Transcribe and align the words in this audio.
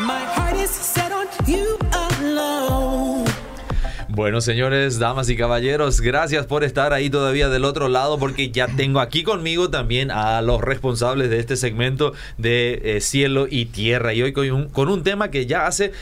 My 0.00 0.24
heart 0.24 0.56
is 0.56 0.70
set 0.70 1.12
on 1.12 1.26
you. 1.46 1.81
Bueno, 4.14 4.42
señores, 4.42 4.98
damas 4.98 5.30
y 5.30 5.36
caballeros, 5.38 6.02
gracias 6.02 6.44
por 6.44 6.64
estar 6.64 6.92
ahí 6.92 7.08
todavía 7.08 7.48
del 7.48 7.64
otro 7.64 7.88
lado 7.88 8.18
porque 8.18 8.50
ya 8.50 8.66
tengo 8.66 9.00
aquí 9.00 9.22
conmigo 9.22 9.70
también 9.70 10.10
a 10.10 10.42
los 10.42 10.60
responsables 10.60 11.30
de 11.30 11.38
este 11.38 11.56
segmento 11.56 12.12
de 12.36 12.82
eh, 12.84 13.00
cielo 13.00 13.46
y 13.48 13.64
tierra. 13.64 14.12
Y 14.12 14.20
hoy 14.20 14.34
con 14.34 14.50
un, 14.50 14.68
con 14.68 14.90
un 14.90 15.02
tema 15.02 15.30
que 15.30 15.46
ya 15.46 15.66
hace 15.66 15.92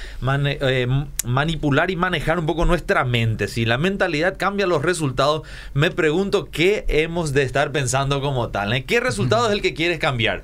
eh, 0.42 0.88
manipular 1.24 1.92
y 1.92 1.95
manejar 1.95 2.41
un 2.41 2.46
poco 2.46 2.64
nuestra 2.64 3.04
mente. 3.04 3.46
Si 3.46 3.64
la 3.64 3.78
mentalidad 3.78 4.36
cambia 4.36 4.66
los 4.66 4.82
resultados, 4.82 5.42
me 5.72 5.92
pregunto 5.92 6.48
qué 6.50 6.86
hemos 6.88 7.32
de 7.32 7.45
estar 7.45 7.70
pensando 7.70 8.20
como 8.20 8.48
tal. 8.48 8.72
¿eh? 8.72 8.82
¿Qué 8.82 8.98
resultado 8.98 9.46
es 9.46 9.52
el 9.52 9.62
que 9.62 9.72
quieres 9.72 10.00
cambiar? 10.00 10.42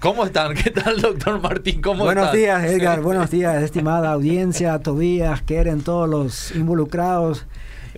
¿Cómo 0.00 0.24
están? 0.24 0.54
¿Qué 0.54 0.70
tal, 0.70 1.02
doctor 1.02 1.42
Martín? 1.42 1.82
¿Cómo 1.82 2.04
Buenos 2.04 2.32
días, 2.32 2.64
Edgar. 2.64 3.02
Buenos 3.02 3.30
días, 3.30 3.62
estimada 3.62 4.12
audiencia, 4.12 4.78
Tobías, 4.78 5.42
Keren, 5.42 5.82
todos 5.82 6.08
los 6.08 6.52
involucrados 6.52 6.85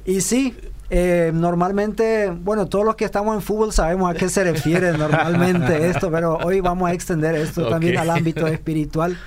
y 0.05 0.21
sí, 0.21 0.57
eh, 0.91 1.33
normalmente, 1.35 2.31
bueno, 2.31 2.67
todos 2.67 2.85
los 2.85 2.97
que 2.97 3.05
estamos 3.05 3.35
en 3.35 3.43
fútbol 3.43 3.73
sabemos 3.73 4.11
a 4.11 4.15
qué 4.15 4.29
se 4.29 4.43
refiere 4.45 4.93
normalmente 4.97 5.87
esto, 5.91 6.11
pero 6.11 6.39
hoy 6.39 6.61
vamos 6.61 6.89
a 6.89 6.95
extender 6.95 7.35
esto 7.35 7.69
también 7.69 7.99
al 7.99 8.11
ámbito 8.11 8.47
espiritual. 8.47 9.19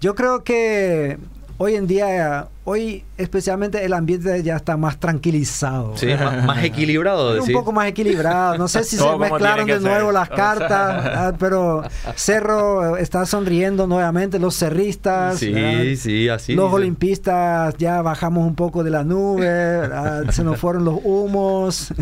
Yo 0.00 0.14
creo 0.14 0.44
que 0.44 1.18
hoy 1.56 1.76
en 1.76 1.86
día 1.86 2.48
hoy 2.70 3.04
especialmente 3.16 3.84
el 3.84 3.92
ambiente 3.92 4.42
ya 4.44 4.54
está 4.54 4.76
más 4.76 5.00
tranquilizado. 5.00 5.96
Sí, 5.96 6.06
más, 6.46 6.64
equilibrado. 6.64 7.42
Un 7.42 7.52
poco 7.52 7.72
más 7.72 7.88
equilibrado. 7.88 8.56
No 8.58 8.68
sé 8.68 8.84
si 8.84 8.96
se 8.96 9.16
mezclaron 9.16 9.66
de 9.66 9.80
nuevo 9.80 10.12
las 10.12 10.28
cartas, 10.28 10.70
ah, 11.16 11.32
pero 11.36 11.82
Cerro 12.14 12.96
está 12.96 13.26
sonriendo 13.26 13.88
nuevamente, 13.88 14.38
los 14.38 14.56
cerristas. 14.56 15.38
Sí, 15.38 15.96
sí, 15.96 16.28
así. 16.28 16.54
Los 16.54 16.72
olimpistas 16.72 17.74
ya 17.76 18.02
bajamos 18.02 18.46
un 18.46 18.54
poco 18.54 18.84
de 18.84 18.90
la 18.90 19.02
nube, 19.02 19.48
ah, 19.92 20.22
se 20.30 20.44
nos 20.44 20.58
fueron 20.58 20.84
los 20.84 21.00
humos. 21.02 21.92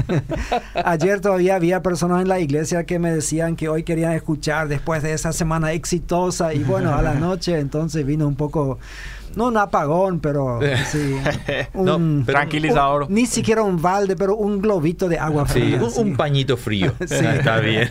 Ayer 0.85 1.20
todavía 1.20 1.57
había 1.57 1.83
personas 1.83 2.20
en 2.20 2.29
la 2.29 2.41
iglesia 2.41 2.85
que 2.85 2.98
me 2.98 3.11
decían 3.11 3.57
que 3.57 3.70
hoy 3.70 3.85
querían 3.85 4.12
escuchar 4.12 4.69
después 4.69 5.03
de 5.03 5.14
esa 5.14 5.33
semana 5.33 5.73
exitosa 5.73 6.53
y 6.53 6.62
bueno, 6.62 6.95
a 6.95 7.01
la 7.01 7.14
noche 7.14 7.59
entonces 7.59 8.05
vino 8.05 8.29
un 8.29 8.37
poco 8.37 8.79
no 9.39 9.47
un 9.47 9.56
apagón, 9.56 10.19
pero 10.19 10.58
sí, 10.91 11.17
un, 11.72 12.25
tranquilizador. 12.27 13.08
ni 13.08 13.25
siquiera 13.25 13.62
un 13.62 13.80
balde, 13.80 14.17
pero 14.17 14.34
un 14.34 14.61
globito 14.61 15.08
de 15.08 15.17
agua 15.17 15.47
fría. 15.47 15.80
un, 15.97 16.17
pañito 16.17 16.56
frío. 16.56 16.92
Está 17.00 17.61
bien. 17.61 17.89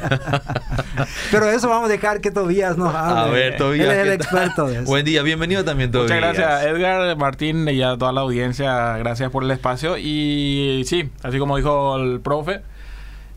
pero 1.31 1.49
eso 1.49 1.69
vamos 1.69 1.89
a 1.89 1.91
dejar 1.91 2.19
que 2.19 2.31
Tobías 2.31 2.77
nos 2.77 2.93
hable. 2.93 3.19
A 3.21 3.25
ver, 3.27 3.57
Tobías. 3.57 3.87
Él 3.87 3.91
es 3.93 3.97
el 3.99 4.11
experto 4.11 4.67
de 4.67 4.75
eso. 4.79 4.85
Buen 4.85 5.05
día, 5.05 5.23
bienvenido 5.23 5.63
también, 5.63 5.89
Tobías. 5.89 6.11
Muchas 6.11 6.35
gracias, 6.35 6.65
Edgar, 6.65 7.17
Martín 7.17 7.67
y 7.69 7.81
a 7.81 7.97
toda 7.97 8.11
la 8.11 8.21
audiencia. 8.21 8.97
Gracias 8.97 9.31
por 9.31 9.43
el 9.43 9.51
espacio. 9.51 9.97
Y 9.97 10.83
sí, 10.85 11.09
así 11.23 11.39
como 11.39 11.55
dijo 11.55 11.95
el 11.95 12.19
profe. 12.19 12.61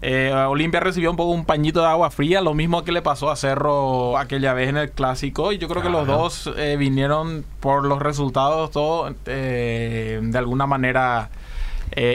Eh, 0.03 0.33
Olimpia 0.33 0.81
recibió 0.81 1.11
un 1.11 1.17
poco 1.17 1.33
un 1.33 1.45
pañito 1.45 1.81
de 1.81 1.87
agua 1.87 2.11
fría, 2.11 2.41
lo 2.41 2.55
mismo 2.55 2.85
que 2.85 2.93
le 2.93 3.03
pasó 3.03 3.31
a 3.31 3.37
Cerro 3.37 4.17
aquella 4.17 4.55
vez 4.55 4.69
en 4.69 4.77
el 4.79 4.91
clásico. 4.91 5.53
Y 5.53 5.59
yo 5.59 5.69
creo 5.69 5.83
que 5.83 5.91
los 5.91 6.07
dos 6.07 6.51
eh, 6.57 6.77
vinieron 6.79 7.45
por 7.61 7.85
los 7.85 8.01
resultados, 8.01 8.71
todo 8.71 9.15
eh, 9.27 10.21
de 10.23 10.39
alguna 10.39 10.67
manera 10.67 11.31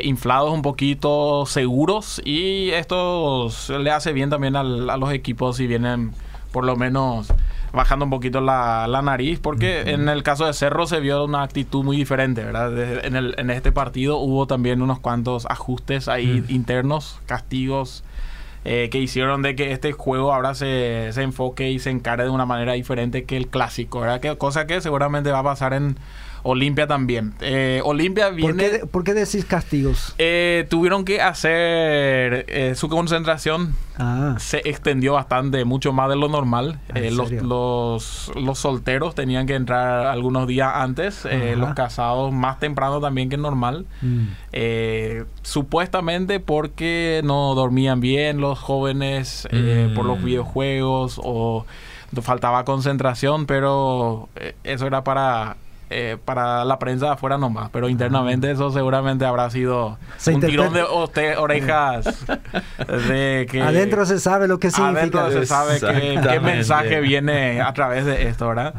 inflados 0.04 0.52
un 0.52 0.62
poquito, 0.62 1.46
seguros. 1.46 2.22
Y 2.24 2.70
esto 2.72 3.50
le 3.78 3.92
hace 3.92 4.14
bien 4.14 4.30
también 4.30 4.56
a 4.56 4.64
los 4.64 5.12
equipos 5.12 5.58
si 5.58 5.68
vienen 5.68 6.14
por 6.52 6.64
lo 6.64 6.78
menos 6.78 7.28
bajando 7.76 8.06
un 8.06 8.12
poquito 8.12 8.42
la, 8.42 9.02
nariz, 9.04 9.40
porque 9.40 9.82
en 9.82 10.10
el 10.10 10.24
caso 10.24 10.46
de 10.46 10.54
Cerro 10.54 10.88
se 10.88 11.00
vio 11.00 11.26
una 11.26 11.44
actitud 11.44 11.84
muy 11.84 11.98
diferente, 11.98 12.44
¿verdad? 12.44 13.06
En, 13.06 13.16
el, 13.16 13.36
en 13.38 13.50
este 13.50 13.72
partido 13.72 14.18
hubo 14.18 14.48
también 14.48 14.82
unos 14.82 15.00
cuantos 15.00 15.46
ajustes 15.50 16.08
ahí 16.08 16.44
internos, 16.50 17.20
castigos. 17.26 18.04
Eh, 18.68 18.90
que 18.90 18.98
hicieron 18.98 19.44
de 19.44 19.56
que 19.56 19.72
este 19.72 19.92
juego 19.92 20.34
ahora 20.34 20.56
se, 20.56 21.12
se 21.12 21.22
enfoque 21.22 21.70
y 21.70 21.78
se 21.78 21.92
encare 21.92 22.24
de 22.24 22.32
una 22.32 22.48
manera 22.48 22.74
diferente 22.74 23.24
que 23.24 23.38
el 23.38 23.48
clásico, 23.48 24.00
¿verdad? 24.00 24.20
Que, 24.20 24.36
cosa 24.40 24.66
que 24.66 24.82
seguramente 24.82 25.30
va 25.30 25.38
a 25.38 25.44
pasar 25.44 25.74
en, 25.74 25.98
Olimpia 26.48 26.86
también. 26.86 27.34
Eh, 27.42 27.82
Olimpia 27.84 28.30
viene... 28.30 28.86
¿Por 28.92 29.04
qué, 29.04 29.16
decís 29.16 29.46
castigos? 29.46 30.14
Eh, 30.20 30.68
tuvieron 30.70 31.04
que 31.04 31.20
hacer 31.20 32.46
eh, 32.48 32.74
su 32.76 32.88
concentración. 32.88 33.76
Ah. 33.98 34.36
Se 34.38 34.62
extendió 34.64 35.14
bastante, 35.14 35.66
mucho 35.66 35.92
más 35.92 36.08
de 36.08 36.16
lo 36.16 36.28
normal. 36.28 36.80
Ah, 36.94 37.00
los, 37.00 37.32
los, 37.32 38.32
los, 38.36 38.60
solteros 38.60 39.16
tenían 39.16 39.48
que 39.48 39.56
entrar 39.56 40.06
algunos 40.06 40.48
días 40.48 40.72
antes. 40.76 41.28
los 41.58 41.74
casados 41.74 42.32
más 42.32 42.60
temprano 42.60 43.02
también 43.02 43.28
que 43.30 43.38
normal. 43.38 43.88
Mm. 44.04 44.28
supuestamente 45.42 46.40
porque 46.40 47.22
no 47.24 47.56
dormían 47.56 48.02
bien 48.02 48.40
los 48.40 48.60
jóvenes 48.60 49.48
por 49.96 50.06
los 50.06 50.20
mm. 50.20 50.26
videojuegos 50.26 51.20
o 51.24 51.66
faltaba 52.22 52.64
concentración, 52.66 53.48
pero 53.48 54.30
eso 54.64 54.86
era 54.86 55.04
para 55.04 55.58
eh, 55.90 56.18
para 56.24 56.66
la 56.66 56.80
prensa 56.80 57.06
de 57.08 57.12
afuera 57.14 57.38
nomás, 57.38 57.70
pero 57.72 57.90
internamente 57.90 58.50
eso 58.50 58.72
seguramente 58.72 59.24
habrá 59.24 59.50
sido 59.52 60.00
un 60.28 60.40
tirón 60.42 60.74
de 60.74 60.84
orejas 61.38 62.26
de 63.08 63.48
que 63.50 63.62
adentro 63.62 64.06
se 64.06 64.20
sabe 64.20 64.48
lo 64.48 64.60
que 64.60 64.72
significa. 64.72 65.00
Adentro 65.00 65.32
se 65.32 65.46
sabe 65.46 65.80
qué, 65.80 66.40
mensaje 66.40 67.02
viene 67.02 67.62
a 67.62 67.72
través 67.74 68.06
de 68.06 68.28
esto, 68.28 68.48
¿verdad? 68.48 68.74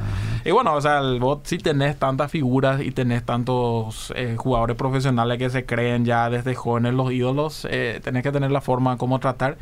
Y 0.44 0.50
bueno, 0.50 0.74
o 0.74 0.80
sea, 0.80 0.98
el 0.98 1.20
bot 1.20 1.46
si 1.46 1.58
tenés 1.58 1.96
tantas 1.96 2.30
figuras 2.30 2.80
y 2.80 2.90
tenés 2.90 3.24
tantos 3.24 4.12
eh, 4.16 4.34
jugadores 4.36 4.76
profesionales 4.76 5.38
que 5.38 5.50
se 5.50 5.64
creen 5.64 6.04
ya 6.04 6.28
desde 6.30 6.54
jóvenes 6.54 6.94
los 6.94 7.12
ídolos, 7.12 7.66
eh, 7.70 8.00
tenés 8.02 8.22
que 8.22 8.32
tener 8.32 8.50
la 8.50 8.60
forma 8.60 8.96
como 8.96 9.18
tratar. 9.20 9.58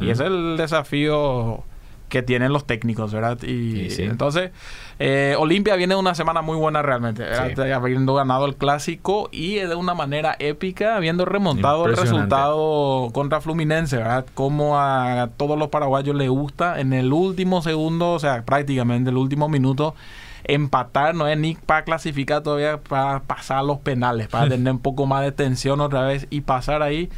Y 0.00 0.10
ese 0.10 0.24
es 0.24 0.30
el 0.30 0.56
desafío 0.56 1.64
que 2.10 2.22
tienen 2.22 2.52
los 2.52 2.66
técnicos, 2.66 3.12
¿verdad? 3.12 3.42
Y, 3.42 4.02
entonces, 4.02 4.50
eh, 4.98 5.34
Olimpia 5.38 5.76
viene 5.76 5.94
de 5.94 6.00
una 6.00 6.14
semana 6.14 6.42
muy 6.42 6.56
buena 6.58 6.82
realmente, 6.82 7.24
habiendo 7.72 8.14
ganado 8.14 8.44
el 8.44 8.56
clásico 8.56 9.30
y 9.32 9.54
de 9.54 9.74
una 9.74 9.94
manera 9.94 10.36
épica, 10.38 10.96
habiendo 10.96 11.24
remontado 11.24 11.86
el 11.86 11.96
resultado 11.96 13.08
contra 13.14 13.40
Fluminense, 13.40 13.96
¿verdad? 13.96 14.26
Como 14.34 14.78
a 14.78 15.30
todos 15.38 15.58
los 15.58 15.68
paraguayos 15.68 16.14
les 16.14 16.28
gusta 16.28 16.80
en 16.80 16.92
el 16.92 17.12
último 17.12 17.62
segundo, 17.62 18.12
o 18.12 18.18
sea, 18.18 18.42
prácticamente 18.42 19.08
el 19.08 19.16
último 19.16 19.48
minuto 19.48 19.94
empatar, 20.44 21.14
no 21.14 21.28
es 21.28 21.38
ni 21.38 21.54
para 21.54 21.84
clasificar 21.84 22.42
todavía, 22.42 22.80
para 22.80 23.20
pasar 23.20 23.64
los 23.64 23.78
penales, 23.78 24.28
para 24.28 24.48
tener 24.50 24.72
un 24.72 24.80
poco 24.80 25.06
más 25.06 25.22
de 25.22 25.32
tensión 25.32 25.80
otra 25.80 26.02
vez 26.02 26.26
y 26.28 26.42
pasar 26.42 26.82
ahí 26.82 27.08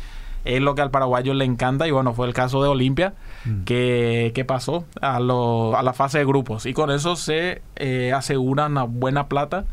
es 0.45 0.61
lo 0.61 0.75
que 0.75 0.83
al 0.83 0.91
paraguayo 0.91 1.35
le 1.35 1.45
encanta 1.45 1.87
y 1.87 1.91
bueno, 1.91 2.15
fue 2.15 2.27
el 2.27 2.35
caso 2.35 2.63
de 2.63 2.69
Olimpia 2.69 3.15
mm. 3.45 3.65
que, 3.65 4.45
pasó 4.47 4.85
a, 5.01 5.21
lo, 5.21 5.77
a 5.77 5.83
la 5.83 5.93
fase 5.93 6.19
de 6.19 6.25
grupos 6.25 6.67
y 6.67 6.73
con 6.73 6.91
eso 6.91 7.17
se 7.17 7.63
eh, 7.77 8.13
asegura 8.13 8.67
una 8.67 8.85
buena 8.85 9.27
plata 9.29 9.65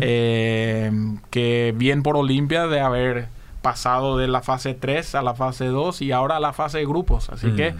eh, 0.00 0.90
que 1.30 1.74
bien 1.76 2.02
por 2.02 2.16
Olimpia 2.16 2.66
de 2.66 2.80
haber 2.80 3.28
pasado 3.62 4.18
de 4.18 4.28
la 4.28 4.42
fase 4.42 4.74
3 4.74 5.14
a 5.14 5.22
la 5.22 5.34
fase 5.34 5.66
2 5.66 6.02
y 6.02 6.12
ahora 6.12 6.36
a 6.36 6.40
la 6.40 6.52
fase 6.52 6.78
de 6.78 6.84
grupos, 6.84 7.30
así 7.30 7.52
que 7.52 7.72
mm. 7.72 7.76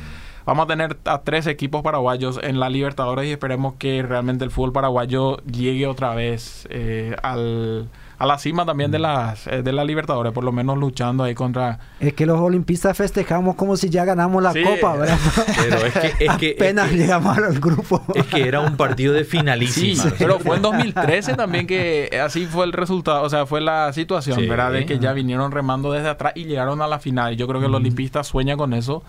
vamos 0.47 0.65
a 0.65 0.67
tener 0.69 0.97
a 1.05 1.19
tres 1.19 1.47
equipos 1.47 1.83
paraguayos 1.83 2.39
en 2.43 2.61
la 2.61 2.71
Libertadores 2.71 3.27
y 3.27 3.33
esperemos 3.33 3.75
que 3.75 4.03
realmente 4.03 4.45
el 4.45 4.51
fútbol 4.51 4.73
paraguayo 4.73 5.39
llegue 5.39 5.87
otra 5.87 6.15
vez 6.15 6.67
eh, 6.71 7.17
al 7.23 7.89
a 8.23 8.27
la 8.27 8.39
cima 8.39 8.65
también 8.65 8.93
de 8.93 9.01
las 9.01 9.49
eh, 9.49 9.65
de 9.65 9.73
la 9.73 9.85
Libertadores, 9.85 10.33
por 10.33 10.45
lo 10.45 10.53
menos 10.53 10.79
luchando 10.79 11.25
ahí 11.25 11.35
contra. 11.35 11.81
Es 11.99 12.13
que 12.13 12.25
los 12.25 12.39
olimpistas 12.39 12.97
festejamos 12.97 13.57
como 13.57 13.77
si 13.77 13.91
ya 13.91 14.05
ganamos 14.05 14.41
la 14.41 14.53
copa, 14.53 14.95
¿verdad? 14.95 15.19
Pero 15.57 15.79
es 15.79 15.93
que, 15.93 16.25
es 16.27 16.37
que 16.37 16.55
apenas 16.57 16.93
llegamos 16.93 17.37
al 17.37 17.59
grupo. 17.59 18.01
Es 18.15 18.27
que 18.27 18.47
era 18.47 18.61
un 18.61 18.77
partido 18.77 19.13
de 19.13 19.25
finalísima. 19.25 20.05
Sí, 20.05 20.09
pero 20.21 20.39
fue 20.39 20.55
en 20.55 20.63
2013 20.63 21.35
también 21.35 21.67
que 21.67 22.11
así 22.25 22.47
fue 22.47 22.65
el 22.65 22.73
resultado, 22.73 23.25
o 23.25 23.29
sea, 23.29 23.45
fue 23.45 23.61
la 23.61 23.93
situación, 23.93 24.49
¿verdad? 24.49 24.71
De 24.71 24.87
que 24.87 25.01
ya 25.01 25.13
vinieron 25.13 25.51
remando 25.51 25.91
desde 25.91 26.09
atrás 26.09 26.35
y 26.37 26.45
llegaron 26.45 26.81
a 26.81 26.87
la 26.87 27.01
final. 27.01 27.37
Yo 27.37 27.49
creo 27.49 27.61
que 27.61 27.67
el 27.67 27.75
olimpista 27.75 28.23
sueña 28.23 28.57
con 28.57 28.73
eso. 28.73 29.03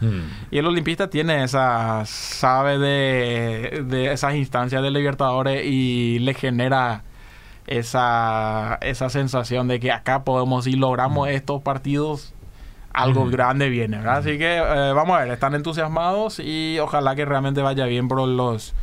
Y 0.50 0.58
el 0.58 0.66
olimpista 0.66 1.12
tiene 1.12 1.44
esa 1.44 2.04
sabe 2.08 2.80
de, 2.80 3.84
de 3.88 4.12
esas 4.12 4.34
instancias 4.34 4.82
de 4.82 4.90
Libertadores 4.90 5.64
y 5.68 6.18
le 6.18 6.34
genera 6.34 7.04
esa, 7.68 8.78
esa 8.82 9.10
sensación 9.10 9.68
de 9.68 9.80
que 9.80 9.92
acá 9.92 10.24
podemos 10.24 10.68
ir, 10.68 10.78
logramos 10.78 11.30
estos 11.30 11.62
partidos, 11.62 12.34
algo 12.94 13.26
grande 13.26 13.70
viene, 13.70 13.98
Así 13.98 14.38
que 14.38 14.58
eh, 14.58 14.94
vamos 14.94 15.18
a 15.18 15.22
ver, 15.22 15.32
están 15.32 15.56
entusiasmados 15.56 16.40
y 16.40 16.78
ojalá 16.80 17.16
que 17.16 17.26
realmente 17.26 17.62
vaya 17.62 17.86
bien 17.86 18.08
por 18.08 18.28
los 18.28 18.74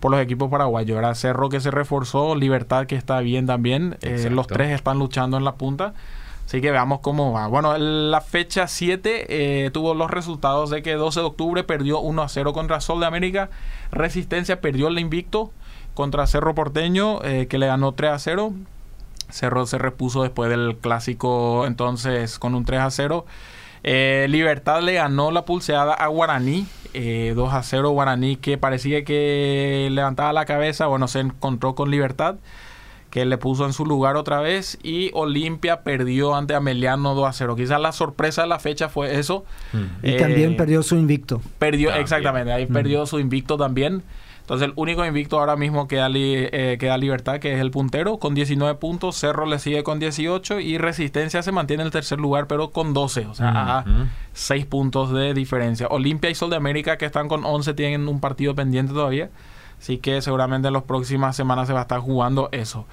por 0.00 0.10
los 0.10 0.20
equipos 0.20 0.50
paraguayos. 0.50 1.18
Cerro 1.18 1.48
que 1.48 1.60
se 1.60 1.70
reforzó, 1.70 2.34
Libertad 2.34 2.84
que 2.84 2.94
está 2.94 3.20
bien 3.20 3.46
también. 3.46 3.96
Eh, 4.02 4.28
los 4.30 4.46
tres 4.46 4.72
están 4.72 4.98
luchando 4.98 5.38
en 5.38 5.44
la 5.44 5.54
punta. 5.54 5.94
Así 6.44 6.60
que 6.60 6.70
veamos 6.70 7.00
cómo 7.00 7.32
va. 7.32 7.46
Bueno, 7.46 7.78
la 7.78 8.20
fecha 8.20 8.66
7 8.66 9.64
eh, 9.64 9.70
tuvo 9.70 9.94
los 9.94 10.10
resultados 10.10 10.68
de 10.68 10.82
que 10.82 10.92
12 10.92 11.20
de 11.20 11.26
octubre 11.26 11.64
perdió 11.64 12.00
1 12.00 12.20
a 12.20 12.28
0 12.28 12.52
contra 12.52 12.82
Sol 12.82 13.00
de 13.00 13.06
América. 13.06 13.48
Resistencia 13.92 14.60
perdió 14.60 14.88
el 14.88 14.98
invicto 14.98 15.52
contra 15.94 16.26
Cerro 16.26 16.54
Porteño, 16.54 17.22
eh, 17.24 17.46
que 17.48 17.58
le 17.58 17.66
ganó 17.66 17.92
3 17.92 18.10
a 18.10 18.18
0. 18.18 18.52
Cerro 19.30 19.66
se 19.66 19.78
repuso 19.78 20.22
después 20.22 20.50
del 20.50 20.76
clásico 20.76 21.66
entonces 21.66 22.38
con 22.38 22.54
un 22.54 22.64
3 22.64 22.80
a 22.80 22.90
0. 22.90 23.24
Eh, 23.82 24.26
Libertad 24.28 24.82
le 24.82 24.94
ganó 24.94 25.30
la 25.30 25.44
pulseada 25.44 25.94
a 25.94 26.06
Guaraní, 26.08 26.66
2 26.92 26.94
eh, 26.94 27.34
a 27.50 27.62
0 27.62 27.90
Guaraní 27.90 28.36
que 28.36 28.56
parecía 28.58 29.04
que 29.04 29.88
levantaba 29.90 30.32
la 30.32 30.46
cabeza, 30.46 30.86
bueno, 30.86 31.06
se 31.06 31.20
encontró 31.20 31.74
con 31.74 31.90
Libertad 31.90 32.36
que 33.14 33.24
le 33.24 33.38
puso 33.38 33.64
en 33.64 33.72
su 33.72 33.86
lugar 33.86 34.16
otra 34.16 34.40
vez 34.40 34.76
y 34.82 35.12
Olimpia 35.14 35.82
perdió 35.82 36.34
ante 36.34 36.54
Ameliano 36.54 37.14
2 37.14 37.28
a 37.28 37.32
0. 37.32 37.54
Quizás 37.54 37.80
la 37.80 37.92
sorpresa 37.92 38.42
de 38.42 38.48
la 38.48 38.58
fecha 38.58 38.88
fue 38.88 39.20
eso. 39.20 39.44
Y 40.02 40.16
también 40.16 40.56
perdió 40.56 40.82
su 40.82 40.96
invicto. 40.96 41.40
Perdió, 41.60 41.94
exactamente, 41.94 42.52
ahí 42.52 42.66
perdió 42.66 43.06
su 43.06 43.20
invicto 43.20 43.56
también. 43.56 44.02
Entonces 44.44 44.68
el 44.68 44.74
único 44.76 45.06
invicto 45.06 45.40
ahora 45.40 45.56
mismo 45.56 45.88
queda, 45.88 46.10
eh, 46.12 46.76
queda 46.78 46.98
Libertad, 46.98 47.38
que 47.38 47.54
es 47.54 47.60
el 47.60 47.70
puntero, 47.70 48.18
con 48.18 48.34
19 48.34 48.74
puntos. 48.74 49.16
Cerro 49.16 49.46
le 49.46 49.58
sigue 49.58 49.82
con 49.82 49.98
18 49.98 50.60
y 50.60 50.76
Resistencia 50.76 51.42
se 51.42 51.50
mantiene 51.50 51.82
en 51.82 51.86
el 51.86 51.92
tercer 51.92 52.20
lugar, 52.20 52.46
pero 52.46 52.68
con 52.68 52.92
12. 52.92 53.24
O 53.24 53.34
sea, 53.34 53.78
a 53.78 53.84
6 54.34 54.66
puntos 54.66 55.14
de 55.14 55.32
diferencia. 55.32 55.86
Olimpia 55.86 56.28
y 56.28 56.34
Sol 56.34 56.50
de 56.50 56.56
América, 56.56 56.98
que 56.98 57.06
están 57.06 57.26
con 57.26 57.42
11, 57.42 57.72
tienen 57.72 58.06
un 58.06 58.20
partido 58.20 58.54
pendiente 58.54 58.92
todavía. 58.92 59.30
Así 59.78 59.96
que 59.96 60.20
seguramente 60.20 60.68
en 60.68 60.74
las 60.74 60.82
próximas 60.82 61.34
semanas 61.34 61.66
se 61.66 61.72
va 61.72 61.78
a 61.78 61.82
estar 61.82 62.00
jugando 62.00 62.50
eso. 62.52 62.84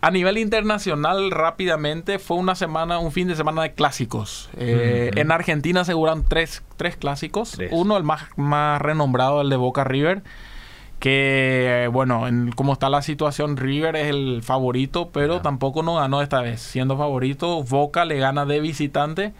A 0.00 0.10
nivel 0.10 0.38
internacional, 0.38 1.30
rápidamente, 1.30 2.18
fue 2.18 2.38
una 2.38 2.54
semana, 2.54 2.98
un 2.98 3.12
fin 3.12 3.28
de 3.28 3.36
semana 3.36 3.60
de 3.60 3.74
clásicos. 3.74 4.48
Eh, 4.56 5.10
en 5.16 5.32
Argentina 5.32 5.82
aseguran 5.82 6.24
tres, 6.26 6.62
tres 6.78 6.96
clásicos. 6.96 7.58
Uno, 7.72 7.98
el 7.98 8.04
más, 8.04 8.22
más 8.36 8.80
renombrado, 8.80 9.42
el 9.42 9.50
de 9.50 9.56
Boca 9.56 9.84
River 9.84 10.22
que 10.98 11.88
bueno, 11.92 12.26
en 12.26 12.50
cómo 12.52 12.72
está 12.72 12.90
la 12.90 13.02
situación, 13.02 13.56
River 13.56 13.96
es 13.96 14.08
el 14.08 14.42
favorito, 14.42 15.10
pero 15.12 15.40
tampoco 15.40 15.82
no 15.82 15.96
ganó 15.96 16.22
esta 16.22 16.40
vez. 16.40 16.60
Siendo 16.60 16.96
favorito, 16.96 17.62
Boca 17.62 18.04
le 18.04 18.18
gana 18.18 18.46
de 18.46 18.60
visitante 18.60 19.32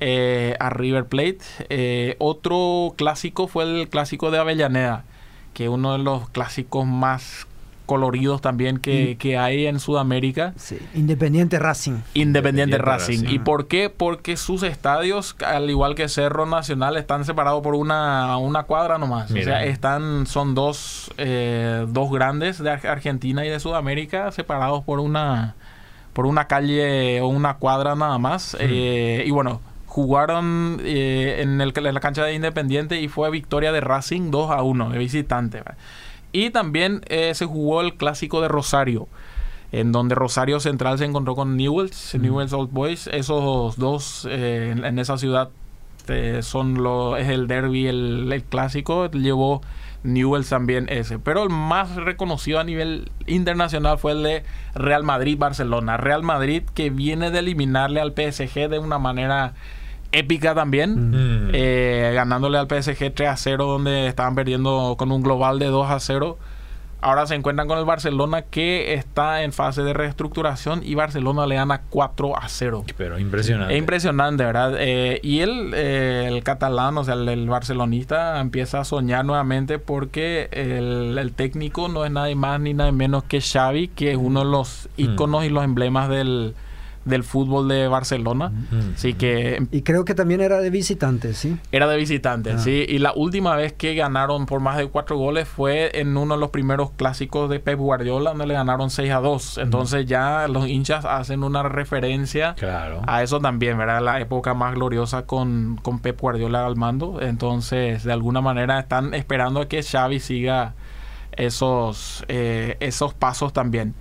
eh, 0.00 0.56
a 0.58 0.70
River 0.70 1.06
Plate. 1.06 1.40
Eh, 1.68 2.16
otro 2.18 2.94
clásico 2.96 3.46
fue 3.46 3.64
el 3.64 3.88
clásico 3.88 4.30
de 4.30 4.38
Avellaneda, 4.38 5.04
que 5.52 5.68
uno 5.68 5.92
de 5.92 5.98
los 5.98 6.28
clásicos 6.30 6.86
más 6.86 7.46
coloridos 7.86 8.40
también 8.40 8.78
que, 8.78 9.16
que 9.18 9.38
hay 9.38 9.66
en 9.66 9.80
Sudamérica. 9.80 10.52
Independiente 10.94 11.58
Racing. 11.58 12.00
Independiente, 12.14 12.78
Racing. 12.78 13.24
¿Y 13.28 13.38
por 13.38 13.68
qué? 13.68 13.88
Porque 13.88 14.36
sus 14.36 14.62
estadios, 14.62 15.36
al 15.44 15.70
igual 15.70 15.94
que 15.94 16.08
Cerro 16.08 16.44
Nacional, 16.44 16.96
están 16.96 17.24
separados 17.24 17.62
por 17.62 17.74
una, 17.74 18.36
una 18.36 18.64
cuadra 18.64 18.98
nomás. 18.98 19.30
O 19.30 19.34
sea, 19.34 19.64
están, 19.64 20.26
son 20.26 20.54
dos, 20.54 21.10
eh, 21.16 21.86
dos 21.88 22.10
grandes 22.10 22.62
de 22.62 22.70
Argentina 22.70 23.46
y 23.46 23.48
de 23.48 23.60
Sudamérica 23.60 24.32
separados 24.32 24.84
por 24.84 25.00
una, 25.00 25.54
por 26.12 26.26
una 26.26 26.46
calle 26.46 27.20
o 27.20 27.28
una 27.28 27.54
cuadra 27.54 27.94
nada 27.94 28.18
más. 28.18 28.56
Eh, 28.58 29.24
y 29.24 29.30
bueno, 29.30 29.60
jugaron 29.86 30.80
eh, 30.84 31.36
en, 31.38 31.60
el, 31.60 31.72
en 31.74 31.94
la 31.94 32.00
cancha 32.00 32.24
de 32.24 32.34
Independiente 32.34 33.00
y 33.00 33.08
fue 33.08 33.30
victoria 33.30 33.72
de 33.72 33.80
Racing 33.80 34.30
2 34.30 34.50
a 34.50 34.62
1 34.62 34.90
de 34.90 34.98
visitante. 34.98 35.62
Y 36.36 36.50
también 36.50 37.00
eh, 37.06 37.32
se 37.34 37.46
jugó 37.46 37.80
el 37.80 37.94
clásico 37.94 38.42
de 38.42 38.48
Rosario, 38.48 39.08
en 39.72 39.90
donde 39.90 40.14
Rosario 40.14 40.60
Central 40.60 40.98
se 40.98 41.06
encontró 41.06 41.34
con 41.34 41.56
Newells, 41.56 42.14
Newells 42.20 42.52
Old 42.52 42.70
Boys. 42.72 43.06
Esos 43.06 43.78
dos 43.78 44.28
eh, 44.30 44.74
en, 44.76 44.98
esa 44.98 45.16
ciudad 45.16 45.48
eh, 46.08 46.40
son 46.42 46.82
lo, 46.82 47.16
es 47.16 47.30
el 47.30 47.46
derby, 47.46 47.86
el, 47.86 48.44
clásico. 48.50 49.10
Llevó 49.10 49.62
Newells 50.02 50.50
también 50.50 50.90
ese. 50.90 51.18
Pero 51.18 51.42
el 51.42 51.48
más 51.48 51.96
reconocido 51.96 52.60
a 52.60 52.64
nivel 52.64 53.10
internacional 53.26 53.96
fue 53.96 54.12
el 54.12 54.22
de 54.22 54.42
Real 54.74 55.04
Madrid-Barcelona. 55.04 55.96
Real 55.96 56.22
Madrid 56.22 56.64
que 56.74 56.90
viene 56.90 57.30
de 57.30 57.38
eliminarle 57.38 58.02
al 58.02 58.12
PSG 58.12 58.68
de 58.68 58.78
una 58.78 58.98
manera 58.98 59.54
épica 60.16 60.54
también, 60.54 61.10
mm. 61.10 61.50
eh, 61.52 62.12
ganándole 62.14 62.58
al 62.58 62.66
PSG 62.66 63.12
3 63.14 63.28
a 63.28 63.36
0 63.36 63.66
donde 63.66 64.06
estaban 64.06 64.34
perdiendo 64.34 64.96
con 64.98 65.12
un 65.12 65.22
global 65.22 65.58
de 65.58 65.66
2 65.66 65.90
a 65.90 66.00
0. 66.00 66.38
Ahora 67.02 67.26
se 67.26 67.34
encuentran 67.34 67.68
con 67.68 67.78
el 67.78 67.84
Barcelona 67.84 68.42
que 68.42 68.94
está 68.94 69.42
en 69.42 69.52
fase 69.52 69.82
de 69.82 69.92
reestructuración 69.92 70.80
y 70.82 70.94
Barcelona 70.94 71.46
le 71.46 71.56
gana 71.56 71.82
4 71.90 72.36
a 72.36 72.48
0. 72.48 72.84
Pero 72.96 73.18
impresionante. 73.18 73.74
Es 73.74 73.78
impresionante, 73.78 74.44
¿verdad? 74.44 74.74
Eh, 74.78 75.20
y 75.22 75.40
él, 75.40 75.72
eh, 75.74 76.24
el 76.26 76.42
catalán, 76.42 76.96
o 76.96 77.04
sea, 77.04 77.14
el, 77.14 77.48
barcelonista, 77.48 78.40
empieza 78.40 78.80
a 78.80 78.84
soñar 78.84 79.26
nuevamente 79.26 79.78
porque 79.78 80.48
el, 80.52 81.16
el, 81.18 81.32
técnico 81.32 81.88
no 81.88 82.06
es 82.06 82.10
nada 82.10 82.34
más 82.34 82.58
ni 82.60 82.72
nada 82.72 82.90
menos 82.92 83.24
que 83.24 83.42
Xavi, 83.42 83.88
que 83.88 84.12
es 84.12 84.16
uno 84.16 84.40
de 84.40 84.50
los 84.50 84.88
mm. 84.96 85.02
íconos 85.02 85.44
y 85.44 85.50
los 85.50 85.64
emblemas 85.64 86.08
del, 86.08 86.54
del 87.06 87.22
fútbol 87.22 87.68
de 87.68 87.88
Barcelona. 87.88 88.52
Así 88.94 89.14
que... 89.14 89.66
Y 89.70 89.82
creo 89.82 90.04
que 90.04 90.14
también 90.14 90.40
era 90.40 90.60
de 90.60 90.70
visitante, 90.70 91.32
¿sí? 91.32 91.56
Era 91.72 91.86
de 91.86 91.96
visitante, 91.96 92.52
ah. 92.52 92.58
sí. 92.58 92.84
Y 92.86 92.98
la 92.98 93.12
última 93.14 93.56
vez 93.56 93.72
que 93.72 93.94
ganaron 93.94 94.44
por 94.44 94.60
más 94.60 94.76
de 94.76 94.88
cuatro 94.88 95.16
goles 95.16 95.48
fue 95.48 95.98
en 95.98 96.16
uno 96.16 96.34
de 96.34 96.40
los 96.40 96.50
primeros 96.50 96.90
clásicos 96.90 97.48
de 97.48 97.60
Pep 97.60 97.78
Guardiola, 97.78 98.30
donde 98.30 98.46
le 98.46 98.54
ganaron 98.54 98.90
6 98.90 99.10
a 99.12 99.20
2. 99.20 99.58
Entonces 99.58 100.04
ya 100.06 100.48
los 100.48 100.68
hinchas 100.68 101.04
hacen 101.04 101.44
una 101.44 101.62
referencia 101.62 102.56
a 103.06 103.22
eso 103.22 103.40
también, 103.40 103.78
¿verdad? 103.78 104.02
La 104.02 104.20
época 104.20 104.54
más 104.54 104.74
gloriosa 104.74 105.26
con, 105.26 105.78
con 105.82 106.00
Pep 106.00 106.20
Guardiola 106.20 106.66
al 106.66 106.76
mando. 106.76 107.22
Entonces, 107.22 108.02
de 108.02 108.12
alguna 108.12 108.40
manera 108.40 108.80
están 108.80 109.14
esperando 109.14 109.60
a 109.60 109.68
que 109.68 109.82
Xavi 109.82 110.18
siga 110.18 110.74
esos, 111.36 112.24
eh, 112.28 112.76
esos 112.80 113.14
pasos 113.14 113.52
también. 113.52 113.94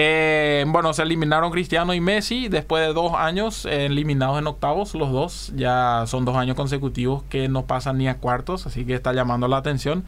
Eh, 0.00 0.64
bueno, 0.68 0.92
se 0.92 1.02
eliminaron 1.02 1.50
Cristiano 1.50 1.92
y 1.92 2.00
Messi 2.00 2.46
después 2.46 2.86
de 2.86 2.92
dos 2.92 3.14
años 3.16 3.64
eliminados 3.64 4.38
en 4.38 4.46
octavos, 4.46 4.94
los 4.94 5.10
dos. 5.10 5.52
Ya 5.56 6.04
son 6.06 6.24
dos 6.24 6.36
años 6.36 6.54
consecutivos 6.54 7.24
que 7.24 7.48
no 7.48 7.66
pasan 7.66 7.98
ni 7.98 8.06
a 8.06 8.18
cuartos, 8.18 8.64
así 8.64 8.84
que 8.84 8.94
está 8.94 9.12
llamando 9.12 9.48
la 9.48 9.56
atención. 9.56 10.04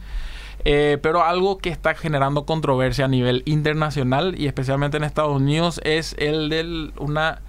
Eh, 0.63 0.97
pero 1.01 1.23
algo 1.23 1.57
que 1.57 1.67
está 1.67 1.93
generando 1.93 2.45
controversia 2.45 3.03
a 3.03 3.07
nivel 3.09 3.43
internacional 3.45 4.39
y 4.39 4.47
especialmente 4.47 4.95
en 4.95 5.03
Estados 5.03 5.35
Unidos 5.35 5.81
es 5.83 6.15
el 6.19 6.47
de 6.47 6.91
una 6.97 7.41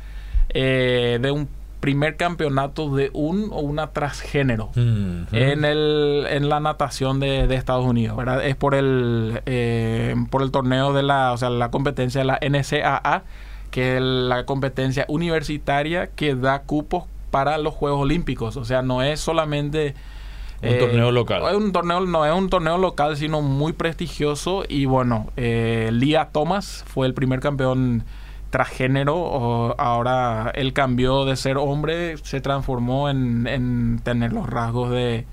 eh, 0.48 1.18
de 1.22 1.30
un 1.30 1.48
primer 1.82 2.16
campeonato 2.16 2.94
de 2.94 3.10
un 3.12 3.48
o 3.50 3.58
una 3.58 3.88
transgénero 3.88 4.70
en, 4.76 5.64
el, 5.64 6.26
en 6.30 6.48
la 6.48 6.60
natación 6.60 7.18
de, 7.18 7.52
Estados 7.52 7.84
Unidos. 7.84 8.16
¿verdad? 8.16 8.46
Es 8.46 8.54
por 8.54 8.76
el, 8.76 9.42
eh, 9.46 10.14
por 10.30 10.42
el 10.42 10.52
torneo 10.52 10.92
de 10.92 11.02
la, 11.02 11.32
o 11.32 11.36
sea, 11.36 11.50
la 11.50 11.72
competencia 11.72 12.20
de 12.20 12.24
la 12.24 12.38
NCAA, 12.40 13.24
que 13.72 13.96
es 13.96 14.02
la 14.02 14.46
competencia 14.46 15.04
universitaria 15.08 16.06
que 16.06 16.36
da 16.36 16.62
cupos 16.62 17.04
para 17.32 17.58
los 17.58 17.74
Juegos 17.74 18.00
Olímpicos. 18.00 18.56
O 18.56 18.64
sea, 18.64 18.82
no 18.82 19.02
es 19.02 19.18
solamente... 19.18 19.96
Un 20.62 20.78
torneo 20.78 21.08
eh, 21.08 21.12
local. 21.12 21.42
Es 21.50 21.56
un 21.56 21.72
torneo, 21.72 22.00
no 22.06 22.24
es 22.24 22.32
un 22.32 22.48
torneo 22.48 22.78
local, 22.78 23.16
sino 23.16 23.42
muy 23.42 23.72
prestigioso. 23.72 24.62
Y 24.68 24.84
bueno, 24.84 25.32
eh, 25.36 25.90
Lia 25.92 26.28
Thomas 26.30 26.84
fue 26.86 27.08
el 27.08 27.14
primer 27.14 27.40
campeón 27.40 28.04
transgénero, 28.52 29.74
ahora 29.80 30.52
él 30.54 30.74
cambió 30.74 31.24
de 31.24 31.36
ser 31.36 31.56
hombre, 31.56 32.18
se 32.18 32.42
transformó 32.42 33.08
en, 33.08 33.98
tener 34.04 34.34
los 34.34 34.46
rasgos 34.46 34.90
de, 34.90 35.24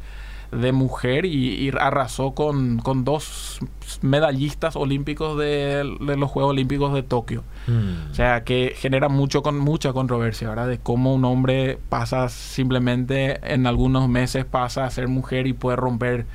mujer 0.71 1.25
y, 1.25 1.69
arrasó 1.77 2.31
con, 2.31 2.81
dos 3.03 3.59
medallistas 4.01 4.77
olímpicos 4.77 5.37
de, 5.37 5.83
los 5.99 6.31
Juegos 6.31 6.51
Olímpicos 6.51 6.93
de 6.93 7.03
Tokio. 7.03 7.43
Mm. 7.67 8.11
O 8.11 8.13
sea, 8.13 8.45
que 8.45 8.73
genera 8.77 9.09
mucho 9.09 9.43
con 9.43 9.59
mucha 9.59 9.91
controversia, 9.91 10.47
¿verdad? 10.47 10.69
De 10.69 10.77
cómo 10.77 11.13
un 11.13 11.25
hombre 11.25 11.77
pasa 11.89 12.29
simplemente 12.29 13.53
en 13.53 13.67
algunos 13.67 14.07
meses 14.07 14.45
pasa 14.45 14.85
a 14.85 14.89
ser 14.91 15.09
mujer 15.09 15.45
y 15.45 15.51
puede 15.51 15.75
romper 15.75 16.25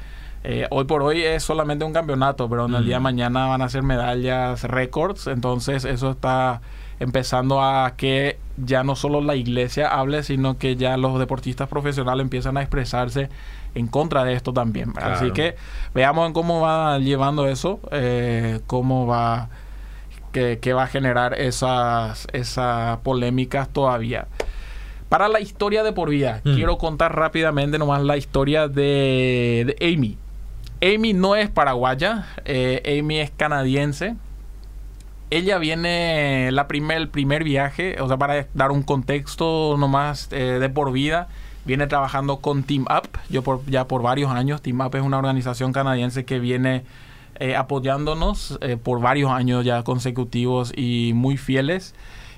eh, 0.46 0.66
hoy 0.70 0.84
por 0.84 1.02
hoy 1.02 1.22
es 1.22 1.42
solamente 1.42 1.86
un 1.86 1.94
campeonato, 1.94 2.50
pero 2.50 2.66
en 2.66 2.74
el 2.74 2.84
día 2.84 2.96
de 2.96 3.00
mañana 3.00 3.46
van 3.46 3.62
a 3.62 3.68
ser 3.70 3.82
medallas 3.82 4.62
récords. 4.64 5.26
Entonces 5.26 5.86
eso 5.86 6.10
está 6.10 6.60
empezando 7.00 7.62
a 7.62 7.94
que 7.96 8.38
ya 8.58 8.84
no 8.84 8.94
solo 8.94 9.22
la 9.22 9.36
iglesia 9.36 9.88
hable, 9.88 10.22
sino 10.22 10.58
que 10.58 10.76
ya 10.76 10.98
los 10.98 11.18
deportistas 11.18 11.66
profesionales 11.68 12.22
empiezan 12.22 12.58
a 12.58 12.60
expresarse 12.60 13.30
en 13.74 13.88
contra 13.88 14.22
de 14.24 14.34
esto 14.34 14.52
también. 14.52 14.92
Así 14.96 15.30
que 15.30 15.56
veamos 15.94 16.30
cómo 16.32 16.60
va 16.60 16.98
llevando 16.98 17.48
eso, 17.48 17.80
eh, 17.90 18.60
cómo 18.66 19.06
va, 19.06 19.48
que, 20.32 20.72
va 20.74 20.84
a 20.84 20.88
generar 20.88 21.40
esas, 21.40 22.28
esas 22.34 22.98
polémicas 22.98 23.70
todavía. 23.70 24.26
Para 25.08 25.28
la 25.28 25.40
historia 25.40 25.82
de 25.82 25.92
por 25.92 26.10
vida, 26.10 26.42
mm. 26.44 26.54
quiero 26.54 26.76
contar 26.76 27.16
rápidamente 27.16 27.78
nomás 27.78 28.02
la 28.02 28.18
historia 28.18 28.68
de, 28.68 29.74
de 29.78 29.94
Amy. 29.94 30.18
Amy 30.84 31.14
no 31.14 31.34
es 31.34 31.48
paraguaya, 31.48 32.26
eh, 32.44 32.98
Amy 33.00 33.20
es 33.20 33.30
canadiense. 33.30 34.16
Ella 35.30 35.58
viene, 35.58 36.50
la 36.52 36.68
primer, 36.68 36.98
el 36.98 37.08
primer 37.08 37.42
viaje, 37.42 38.00
o 38.00 38.06
sea, 38.06 38.18
para 38.18 38.46
dar 38.54 38.70
un 38.70 38.82
contexto 38.82 39.76
nomás 39.78 40.28
eh, 40.30 40.58
de 40.60 40.68
por 40.68 40.92
vida, 40.92 41.28
viene 41.64 41.86
trabajando 41.86 42.36
con 42.38 42.62
Team 42.62 42.82
Up, 42.82 43.08
yo 43.30 43.62
ya 43.66 43.88
por 43.88 44.02
varios 44.02 44.30
años. 44.30 44.60
Team 44.60 44.80
Up 44.80 44.94
es 44.94 45.02
una 45.02 45.18
organización 45.18 45.72
canadiense 45.72 46.24
que 46.24 46.38
viene 46.38 46.84
eh, 47.40 47.56
apoyándonos 47.56 48.58
eh, 48.60 48.76
por 48.76 49.00
varios 49.00 49.30
años 49.30 49.64
ya 49.64 49.82
consecutivos 49.82 50.72
y 50.76 51.12
muy 51.14 51.36
fieles. 51.36 51.94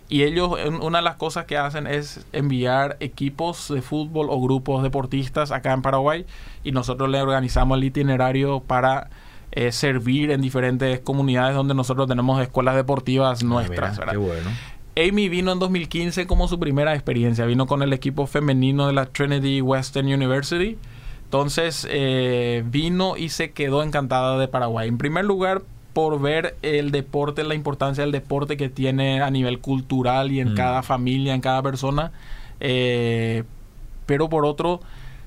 Y 0.09 0.23
ellos, 0.23 0.53
una 0.81 0.99
de 0.99 1.05
las 1.05 1.17
cosas 1.17 1.47
que 1.47 1.57
hacen 1.57 1.87
es 1.87 2.25
enviar 2.33 2.97
equipos 3.01 3.69
de 3.69 3.83
fútbol 3.83 4.29
o 4.31 4.41
grupos 4.41 4.83
deportistas 4.83 5.51
acá 5.51 5.73
en 5.73 5.83
Paraguay 5.83 6.27
y 6.63 6.71
nosotros 6.71 7.11
le 7.11 7.21
organizamos 7.21 7.79
el 7.79 7.85
itinerario 7.85 8.61
para 8.61 9.11
eh, 9.51 9.73
servir 9.73 10.31
en 10.31 10.41
diferentes 10.41 11.01
comunidades 11.01 11.57
donde 11.57 11.75
nosotros 11.75 12.07
tenemos 12.07 12.41
escuelas 12.41 12.77
deportivas 12.77 13.43
ah, 13.43 13.47
nuestras. 13.47 13.99
qué 13.99 14.17
bueno. 14.17 14.51
Amy 14.97 15.29
vino 15.29 15.53
en 15.53 15.59
2015 15.59 16.27
como 16.27 16.49
su 16.49 16.59
primera 16.59 16.95
experiencia. 16.95 17.45
Vino 17.45 17.67
con 17.67 17.83
el 17.83 17.93
equipo 17.93 18.27
femenino 18.27 18.87
de 18.87 18.95
la 18.95 19.07
Trinity 19.07 19.61
Western 19.61 20.07
University. 20.07 20.79
Entonces 21.25 21.87
eh, 21.91 22.63
vino 22.67 23.17
y 23.17 23.29
se 23.29 23.51
quedó 23.51 23.83
encantada 23.83 24.39
de 24.39 24.49
Paraguay. 24.49 24.89
En 24.89 24.97
primer 24.97 25.25
lugar, 25.25 25.63
por 25.97 26.21
ver 26.21 26.59
el 26.61 26.91
deporte, 26.91 27.43
la 27.43 27.55
importancia 27.55 28.05
del 28.05 28.13
deporte 28.13 28.59
que 28.59 28.69
tiene 28.69 29.23
a 29.23 29.31
nivel 29.31 29.61
cultural 29.61 30.31
y 30.31 30.41
en 30.41 30.53
mm. 30.53 30.55
cada 30.55 30.83
familia, 30.83 31.33
en 31.33 31.41
cada 31.41 31.63
persona. 31.63 32.13
Eh, 32.61 33.45
pero 34.05 34.29
por 34.29 34.45
otro, 34.45 34.81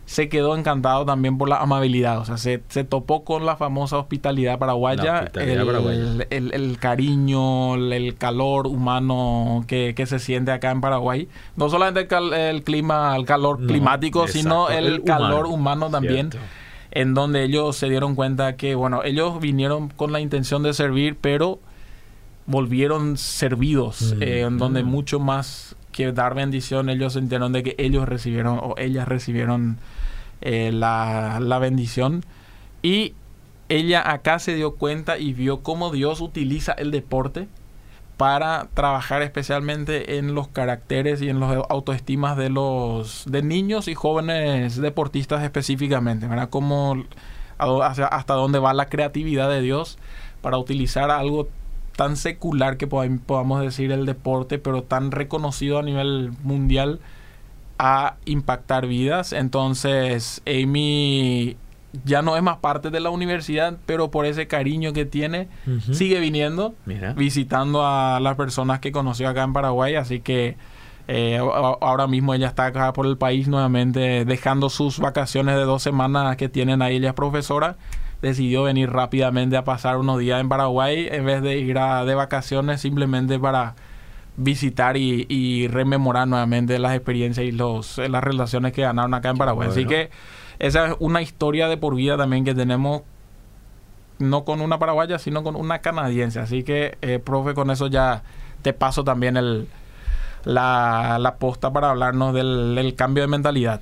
se 0.06 0.30
quedó 0.30 0.56
encantado 0.56 1.08
también 1.08 1.40
por 1.40 1.50
la 1.50 1.56
amabilidad. 1.58 2.20
O 2.20 2.26
sea, 2.26 2.38
se, 2.38 2.60
topó 2.84 3.24
con 3.24 3.48
la 3.48 3.56
famosa 3.56 3.98
hospitalidad 3.98 4.60
paraguaya, 4.60 5.32
el, 5.34 6.78
cariño, 6.80 7.74
el 7.74 8.16
calor 8.16 8.68
humano 8.68 9.66
que, 9.66 9.96
se 10.06 10.20
siente 10.20 10.52
acá 10.52 10.70
en 10.70 10.82
Paraguay. 10.82 11.28
No 11.56 11.72
solamente 11.72 12.08
el, 12.48 12.64
clima, 12.64 13.16
el 13.16 13.26
calor 13.26 13.66
climático, 13.66 14.28
sino 14.28 14.70
el, 14.70 15.04
calor 15.04 15.48
humano 15.48 15.90
también. 15.90 16.30
En 16.92 17.14
donde 17.14 17.44
ellos 17.44 17.76
se 17.78 17.90
dieron 17.90 18.16
cuenta 18.16 18.56
que, 18.56 18.76
bueno, 18.76 19.04
ellos 19.04 19.40
vinieron 19.40 19.90
con 19.90 20.12
la 20.12 20.20
intención 20.20 20.64
de 20.64 20.74
servir, 20.74 21.18
pero 21.20 21.60
volvieron 22.46 23.18
servidos, 23.18 24.16
mm. 24.18 24.24
eh, 24.24 24.42
en 24.42 24.58
donde 24.58 24.84
mm. 24.84 24.88
mucho 24.88 25.20
más 25.20 25.76
que 25.92 26.12
dar 26.12 26.34
bendición, 26.34 26.90
ellos 26.90 27.14
sintieron 27.14 27.52
de 27.54 27.64
que 27.64 27.76
ellos 27.78 28.08
recibieron 28.08 28.60
o 28.62 28.76
ellas 28.78 29.08
recibieron 29.08 29.78
eh, 30.42 30.72
la, 30.74 31.40
la 31.40 31.60
bendición. 31.60 32.24
Y 32.82 33.14
ella 33.70 34.12
acá 34.12 34.40
se 34.40 34.56
dio 34.56 34.76
cuenta 34.76 35.18
y 35.20 35.34
vio 35.34 35.62
cómo 35.62 35.92
Dios 35.92 36.22
utiliza 36.22 36.72
el 36.74 36.92
deporte 36.92 37.48
para 38.20 38.68
trabajar 38.74 39.22
especialmente 39.22 40.18
en 40.18 40.36
los 40.36 40.50
caracteres 40.50 41.22
y 41.22 41.30
en 41.30 41.40
los 41.40 41.66
autoestimas 41.70 42.36
de 42.36 42.50
los 42.50 43.24
de 43.26 43.42
niños 43.42 43.88
y 43.88 43.96
jóvenes 43.96 44.76
deportistas 44.76 45.42
específicamente, 45.42 46.28
¿verdad? 46.28 46.50
Como 46.50 47.06
hasta 47.58 48.34
dónde 48.34 48.60
va 48.60 48.74
la 48.74 48.90
creatividad 48.90 49.50
de 49.50 49.62
Dios 49.62 49.98
para 50.42 50.58
utilizar 50.58 51.12
algo 51.12 51.48
tan 51.96 52.18
secular 52.18 52.76
que 52.76 52.88
podamos 52.88 53.62
decir 53.62 53.94
el 53.94 54.06
deporte, 54.06 54.60
pero 54.60 54.84
tan 54.84 55.12
reconocido 55.12 55.80
a 55.80 55.84
nivel 55.84 56.34
mundial 56.44 57.00
a 57.78 58.18
impactar 58.26 58.86
vidas. 58.86 59.32
Entonces, 59.32 60.42
Amy 60.46 61.56
ya 62.06 62.22
no 62.22 62.38
es 62.38 62.44
más 62.44 62.58
parte 62.58 62.90
de 62.92 63.00
la 63.00 63.10
universidad, 63.10 63.78
pero 63.86 64.12
por 64.12 64.26
ese 64.26 64.48
cariño 64.48 64.94
que 64.94 65.06
tiene, 65.06 65.48
sigue 65.92 66.20
viniendo, 66.20 66.76
visitando 67.16 67.86
a 67.86 68.20
las 68.20 68.36
personas 68.36 68.80
que 68.80 68.92
conoció 68.92 69.28
acá 69.28 69.44
en 69.44 69.54
Paraguay. 69.54 69.96
Así 69.96 70.20
que 70.20 70.56
eh, 71.08 71.38
ahora 71.38 72.06
mismo 72.06 72.34
ella 72.36 72.48
está 72.48 72.68
acá 72.68 72.94
por 72.94 73.08
el 73.08 73.18
país 73.18 73.48
nuevamente, 73.48 74.26
dejando 74.26 74.70
sus 74.70 75.00
vacaciones 75.00 75.56
de 75.56 75.62
dos 75.62 75.82
semanas 75.82 76.38
que 76.38 76.50
tienen 76.50 76.82
ahí. 76.82 76.98
Ella 76.98 77.10
es 77.10 77.16
profesora. 77.16 77.78
Decidió 78.22 78.64
venir 78.64 78.92
rápidamente 78.92 79.58
a 79.58 79.64
pasar 79.64 79.98
unos 79.98 80.20
días 80.20 80.40
en 80.42 80.50
Paraguay 80.50 81.08
en 81.10 81.26
vez 81.26 81.42
de 81.42 81.58
ir 81.58 81.80
a, 81.80 82.06
de 82.06 82.16
vacaciones 82.16 82.82
simplemente 82.82 83.40
para 83.40 83.76
visitar 84.38 84.98
y, 84.98 85.68
rememorar 85.68 86.28
nuevamente 86.28 86.78
las 86.80 86.94
experiencias 86.94 87.46
y 87.46 87.52
los, 87.52 87.98
las 87.98 88.24
relaciones 88.24 88.74
que 88.74 88.84
ganaron 88.84 89.14
acá 89.14 89.30
en 89.30 89.38
Paraguay. 89.38 89.70
Así 89.70 89.86
que 89.86 90.10
esa 90.60 90.88
es 90.88 90.96
una 91.00 91.22
historia 91.22 91.68
de 91.68 91.78
por 91.78 91.96
vida 91.96 92.18
también 92.18 92.46
que 92.46 92.54
tenemos, 92.54 93.02
no 94.20 94.44
con 94.46 94.62
una 94.62 94.80
paraguaya, 94.80 95.20
sino 95.20 95.44
con 95.44 95.56
una 95.56 95.80
canadiense. 95.80 96.40
Así 96.40 96.64
que, 96.64 96.98
eh, 97.02 97.20
profe, 97.20 97.54
con 97.54 97.72
eso 97.72 97.88
ya 97.88 98.24
te 98.62 98.74
paso 98.74 99.04
también 99.04 99.38
el, 99.38 99.68
la, 100.44 101.18
la 101.20 101.36
posta 101.36 101.72
para 101.72 101.90
hablarnos 101.90 102.34
del, 102.34 102.76
del 102.76 102.96
cambio 102.96 103.24
de 103.24 103.28
mentalidad. 103.28 103.82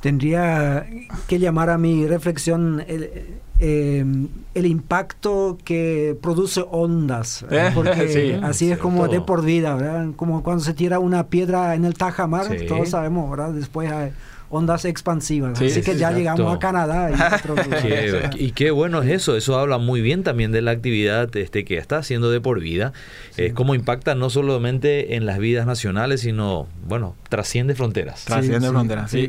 Tendría 0.00 0.86
que 1.28 1.38
llamar 1.38 1.70
a 1.70 1.78
mi 1.78 2.06
reflexión 2.06 2.84
el, 2.86 3.40
Em, 3.60 4.28
el 4.54 4.66
impacto 4.66 5.58
que 5.64 6.18
produce 6.20 6.64
ondas, 6.72 7.46
eh, 7.50 7.70
porque 7.72 8.40
así 8.42 8.72
es 8.72 8.78
como 8.78 9.06
de 9.06 9.20
por 9.20 9.44
vida, 9.44 9.76
¿verdad? 9.76 10.08
Como 10.16 10.42
cuando 10.42 10.64
se 10.64 10.74
tira 10.74 10.98
una 10.98 11.28
piedra 11.28 11.76
en 11.76 11.84
el 11.84 11.94
Tajamar, 11.94 12.48
todos 12.66 12.90
sabemos, 12.90 13.30
¿verdad? 13.30 13.52
Después 13.52 13.92
hay 13.92 14.10
ondas 14.54 14.84
expansivas. 14.84 15.60
así 15.60 15.82
que 15.82 15.96
ya 15.96 16.12
llegamos 16.12 16.54
a 16.54 16.58
Canadá. 16.58 17.10
Y, 18.38 18.52
qué 18.52 18.70
bueno 18.70 19.02
es 19.02 19.10
eso, 19.10 19.36
eso 19.36 19.58
habla 19.58 19.78
muy 19.78 20.00
bien 20.00 20.22
también 20.22 20.52
de 20.52 20.62
la 20.62 20.70
actividad 20.70 21.34
este, 21.36 21.64
que 21.64 21.76
está 21.78 21.98
haciendo 21.98 22.30
de 22.30 22.40
por 22.40 22.60
vida, 22.60 22.92
es 23.36 23.52
como 23.52 23.74
impacta 23.74 24.14
no 24.14 24.30
solamente 24.30 25.16
en 25.16 25.26
las 25.26 25.38
vidas 25.38 25.66
nacionales, 25.66 26.20
sino, 26.20 26.66
bueno, 26.86 27.14
trasciende 27.28 27.74
fronteras. 27.74 28.24
Trasciende 28.24 28.68
fronteras, 28.68 29.10
sí. 29.10 29.28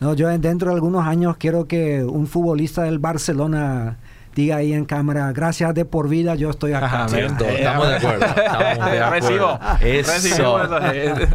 No, 0.00 0.14
yo 0.14 0.28
dentro 0.38 0.70
de 0.70 0.74
algunos 0.74 1.06
años 1.06 1.36
quiero 1.36 1.66
que 1.66 2.04
un 2.04 2.26
futbolista 2.26 2.82
del 2.82 2.98
Barcelona 2.98 3.98
diga 4.34 4.56
ahí 4.56 4.72
en 4.72 4.84
cámara, 4.84 5.32
gracias 5.32 5.74
de 5.74 5.84
por 5.84 6.08
vida, 6.08 6.34
yo 6.34 6.50
estoy 6.50 6.72
acá. 6.72 7.06
estamos 7.06 7.88
de 7.88 7.96
acuerdo. 7.96 9.10
Recibo. 9.10 9.58
Eso. 9.80 10.58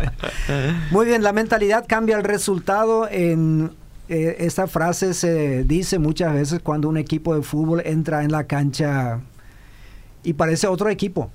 Muy 0.91 1.05
bien, 1.05 1.23
la 1.23 1.33
mentalidad 1.33 1.85
cambia 1.87 2.17
el 2.17 2.23
resultado. 2.23 3.07
En 3.09 3.71
eh, 4.09 4.37
esta 4.39 4.67
frase 4.67 5.13
se 5.13 5.63
dice 5.63 5.99
muchas 5.99 6.33
veces 6.33 6.59
cuando 6.61 6.89
un 6.89 6.97
equipo 6.97 7.35
de 7.35 7.41
fútbol 7.41 7.81
entra 7.85 8.23
en 8.23 8.31
la 8.31 8.45
cancha 8.45 9.19
y 10.23 10.33
parece 10.33 10.67
otro 10.67 10.89
equipo. 10.89 11.31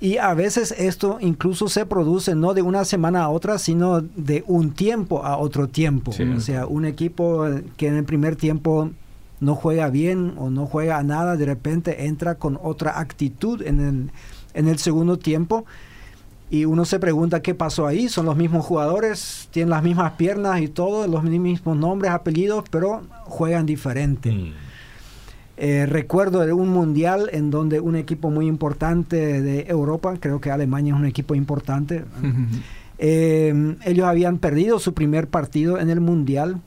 Y 0.00 0.18
a 0.18 0.34
veces 0.34 0.74
esto 0.76 1.18
incluso 1.20 1.68
se 1.68 1.86
produce 1.86 2.34
no 2.34 2.52
de 2.52 2.62
una 2.62 2.84
semana 2.84 3.22
a 3.22 3.28
otra, 3.28 3.58
sino 3.58 4.00
de 4.00 4.44
un 4.46 4.72
tiempo 4.72 5.24
a 5.24 5.38
otro 5.38 5.68
tiempo. 5.68 6.12
O 6.36 6.40
sea, 6.40 6.66
un 6.66 6.84
equipo 6.84 7.46
que 7.76 7.86
en 7.86 7.96
el 7.96 8.04
primer 8.04 8.36
tiempo 8.36 8.90
no 9.44 9.54
juega 9.54 9.90
bien 9.90 10.34
o 10.38 10.50
no 10.50 10.66
juega 10.66 10.98
a 10.98 11.02
nada, 11.02 11.36
de 11.36 11.44
repente 11.44 12.06
entra 12.06 12.36
con 12.36 12.58
otra 12.62 12.98
actitud 12.98 13.62
en 13.62 13.80
el, 13.80 14.10
en 14.54 14.68
el 14.68 14.78
segundo 14.78 15.18
tiempo. 15.18 15.64
Y 16.50 16.66
uno 16.66 16.84
se 16.84 16.98
pregunta 16.98 17.42
qué 17.42 17.54
pasó 17.54 17.86
ahí. 17.86 18.08
Son 18.08 18.26
los 18.26 18.36
mismos 18.36 18.64
jugadores, 18.64 19.48
tienen 19.50 19.70
las 19.70 19.82
mismas 19.82 20.12
piernas 20.12 20.60
y 20.60 20.68
todo, 20.68 21.06
los 21.08 21.22
mismos 21.24 21.76
nombres, 21.76 22.12
apellidos, 22.12 22.64
pero 22.70 23.02
juegan 23.24 23.66
diferente. 23.66 24.30
Mm. 24.30 24.52
Eh, 25.56 25.86
recuerdo 25.86 26.44
de 26.44 26.52
un 26.52 26.68
mundial 26.68 27.28
en 27.32 27.50
donde 27.50 27.80
un 27.80 27.96
equipo 27.96 28.30
muy 28.30 28.46
importante 28.46 29.42
de 29.42 29.66
Europa, 29.68 30.14
creo 30.18 30.40
que 30.40 30.50
Alemania 30.50 30.94
es 30.94 31.00
un 31.00 31.06
equipo 31.06 31.34
importante, 31.34 32.04
eh, 32.98 33.76
ellos 33.84 34.06
habían 34.06 34.38
perdido 34.38 34.78
su 34.80 34.94
primer 34.94 35.28
partido 35.28 35.78
en 35.78 35.90
el 35.90 36.00
mundial 36.00 36.60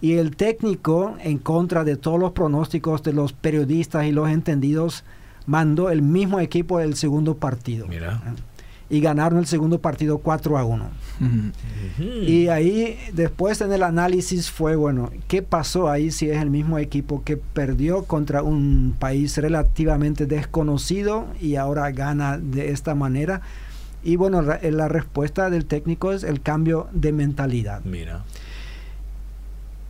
y 0.00 0.14
el 0.14 0.36
técnico, 0.36 1.16
en 1.20 1.38
contra 1.38 1.84
de 1.84 1.96
todos 1.96 2.20
los 2.20 2.32
pronósticos 2.32 3.02
de 3.02 3.12
los 3.12 3.32
periodistas 3.32 4.06
y 4.06 4.12
los 4.12 4.28
entendidos, 4.28 5.04
mandó 5.46 5.90
el 5.90 6.02
mismo 6.02 6.40
equipo 6.40 6.78
del 6.78 6.96
segundo 6.96 7.36
partido. 7.36 7.86
Mira. 7.86 8.22
Ah 8.24 8.34
y 8.88 9.00
ganaron 9.00 9.38
el 9.38 9.46
segundo 9.46 9.80
partido 9.80 10.18
4 10.18 10.58
a 10.58 10.64
1. 10.64 10.90
Y 12.26 12.48
ahí 12.48 12.98
después 13.12 13.60
en 13.60 13.72
el 13.72 13.82
análisis 13.82 14.50
fue, 14.50 14.76
bueno, 14.76 15.10
¿qué 15.28 15.42
pasó 15.42 15.90
ahí 15.90 16.10
si 16.10 16.30
es 16.30 16.40
el 16.40 16.50
mismo 16.50 16.78
equipo 16.78 17.24
que 17.24 17.36
perdió 17.36 18.04
contra 18.04 18.42
un 18.42 18.94
país 18.98 19.36
relativamente 19.38 20.26
desconocido 20.26 21.26
y 21.40 21.56
ahora 21.56 21.90
gana 21.90 22.38
de 22.38 22.70
esta 22.70 22.94
manera? 22.94 23.40
Y 24.04 24.14
bueno, 24.14 24.40
la, 24.40 24.88
respuesta 24.88 25.50
del 25.50 25.66
técnico 25.66 26.12
es 26.12 26.22
el 26.22 26.40
cambio 26.40 26.88
de 26.92 27.12
mentalidad. 27.12 27.82
Mira. 27.84 28.24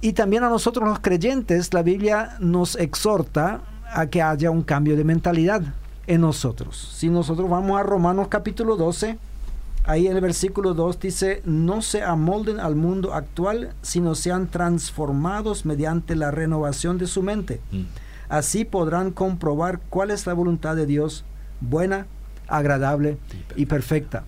Y 0.06 0.12
también 0.12 0.44
a 0.44 0.48
nosotros 0.48 0.88
los 0.88 1.00
creyentes, 1.00 1.74
la 1.74 1.82
Biblia 1.82 2.36
nos 2.38 2.76
exhorta 2.76 3.62
a 3.92 4.06
que 4.06 4.22
haya 4.22 4.52
un 4.52 4.62
cambio 4.62 4.96
de 4.96 5.02
mentalidad 5.02 5.62
en 6.06 6.20
nosotros. 6.20 6.92
Si 6.94 7.08
nosotros 7.08 7.50
vamos 7.50 7.76
a 7.76 7.82
Romanos 7.82 8.28
capítulo 8.28 8.76
12, 8.76 9.18
ahí 9.82 10.06
en 10.06 10.14
el 10.14 10.20
versículo 10.20 10.74
2 10.74 11.00
dice, 11.00 11.42
no 11.44 11.82
se 11.82 12.04
amolden 12.04 12.60
al 12.60 12.76
mundo 12.76 13.14
actual, 13.14 13.74
sino 13.82 14.14
sean 14.14 14.46
transformados 14.46 15.66
mediante 15.66 16.14
la 16.14 16.30
renovación 16.30 16.98
de 16.98 17.08
su 17.08 17.24
mente. 17.24 17.60
Mm. 17.72 17.82
Así 18.28 18.64
podrán 18.64 19.10
comprobar 19.10 19.80
cuál 19.90 20.12
es 20.12 20.24
la 20.24 20.34
voluntad 20.34 20.76
de 20.76 20.86
Dios, 20.86 21.24
buena, 21.60 22.06
agradable 22.46 23.18
y 23.56 23.66
perfecta. 23.66 24.22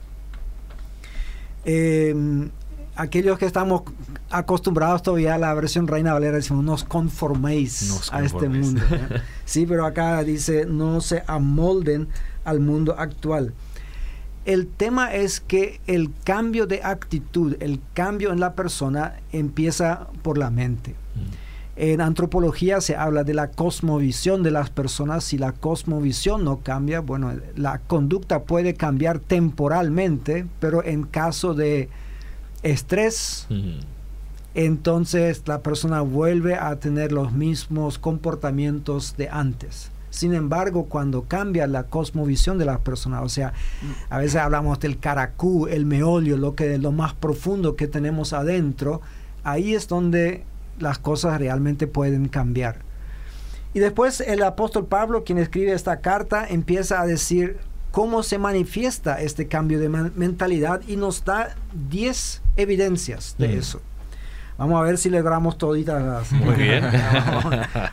Em, 1.65 2.51
aquellos 2.99 3.39
que 3.39 3.47
estamos 3.47 3.83
acostumbrados 4.29 5.03
todavía 5.03 5.37
a 5.37 5.39
la 5.39 5.55
versión 5.55 5.87
Reina 5.87 6.13
Valera 6.13 6.37
decimos, 6.37 6.65
nos 6.65 6.85
conforméis, 6.85 8.11
a 8.13 8.23
este 8.23 8.49
mundo. 8.49 8.83
sí, 9.45 9.65
pero 9.67 9.87
acá 9.87 10.23
dice, 10.25 10.67
no 10.67 11.01
se 11.01 11.23
amolden 11.27 12.09
al 12.45 12.61
mundo 12.61 12.97
actual. 12.99 13.55
El 14.45 14.67
tema 14.67 15.15
es 15.15 15.41
que 15.41 15.81
el 15.87 16.11
cambio 16.25 16.67
de 16.67 16.83
actitud, 16.83 17.57
el 17.61 17.81
cambio 17.95 18.33
en 18.33 18.41
la 18.41 18.55
persona 18.55 19.21
empieza 19.33 20.09
por 20.23 20.37
la 20.37 20.51
mente. 20.51 20.91
Mm. 21.15 21.49
En 21.81 22.01
antropología 22.01 22.81
se 22.81 22.97
habla 22.97 23.23
de 23.23 23.35
la 23.35 23.53
cosmovisión 23.53 24.43
de 24.43 24.51
las 24.51 24.71
personas. 24.71 25.23
Si 25.23 25.39
la 25.39 25.53
cosmovisión 25.53 26.45
no 26.45 26.59
cambia, 26.59 26.99
bueno, 26.99 27.33
la 27.55 27.79
conducta 27.79 28.43
puede 28.43 28.75
cambiar 28.75 29.21
temporalmente, 29.21 30.47
pero 30.59 30.83
en 30.83 31.05
caso 31.05 31.55
de 31.55 31.89
estrés, 32.63 33.47
entonces 34.55 35.43
la 35.47 35.63
persona 35.63 36.01
vuelve 36.01 36.55
a 36.55 36.77
tener 36.77 37.13
los 37.13 37.33
mismos 37.33 37.99
comportamientos 37.99 39.17
de 39.17 39.29
antes. 39.29 39.91
Sin 40.11 40.35
embargo, 40.35 40.87
cuando 40.87 41.25
cambia 41.25 41.67
la 41.67 41.85
cosmovisión 41.85 42.59
de 42.59 42.65
las 42.65 42.79
personas, 42.79 43.23
o 43.25 43.29
sea, 43.29 43.53
a 44.09 44.19
veces 44.19 44.37
hablamos 44.37 44.81
del 44.81 44.99
caracú, 44.99 45.67
el 45.67 45.85
meolio, 45.85 46.37
lo 46.37 46.55
que 46.55 46.79
lo 46.79 46.93
más 46.93 47.15
profundo 47.15 47.77
que 47.77 47.87
tenemos 47.87 48.33
adentro, 48.33 49.03
ahí 49.45 49.75
es 49.75 49.87
donde 49.87 50.45
las 50.79 50.99
cosas 50.99 51.39
realmente 51.39 51.87
pueden 51.87 52.29
cambiar. 52.29 52.81
Y 53.75 53.81
después 53.81 54.21
el 54.21 54.43
apóstol 54.43 54.87
Pablo, 54.87 55.25
quien 55.25 55.39
escribe 55.39 55.73
esta 55.73 56.01
carta, 56.01 56.47
empieza 56.49 57.01
a 57.01 57.07
decir 57.07 57.59
cómo 57.91 58.23
se 58.23 58.39
manifiesta 58.39 59.21
este 59.21 59.47
cambio 59.47 59.79
de 59.79 59.89
mentalidad 59.89 60.81
y 60.89 60.97
nos 60.97 61.25
da 61.25 61.55
10 61.91 62.43
evidencias 62.59 63.35
de 63.39 63.49
mm. 63.49 63.59
eso. 63.59 63.81
Vamos 64.59 64.81
a 64.81 64.83
ver 64.83 64.99
si 64.99 65.09
logramos 65.09 65.57
toditas 65.57 66.03
las. 66.03 66.33
Muy 66.33 66.57
bien. 66.57 66.85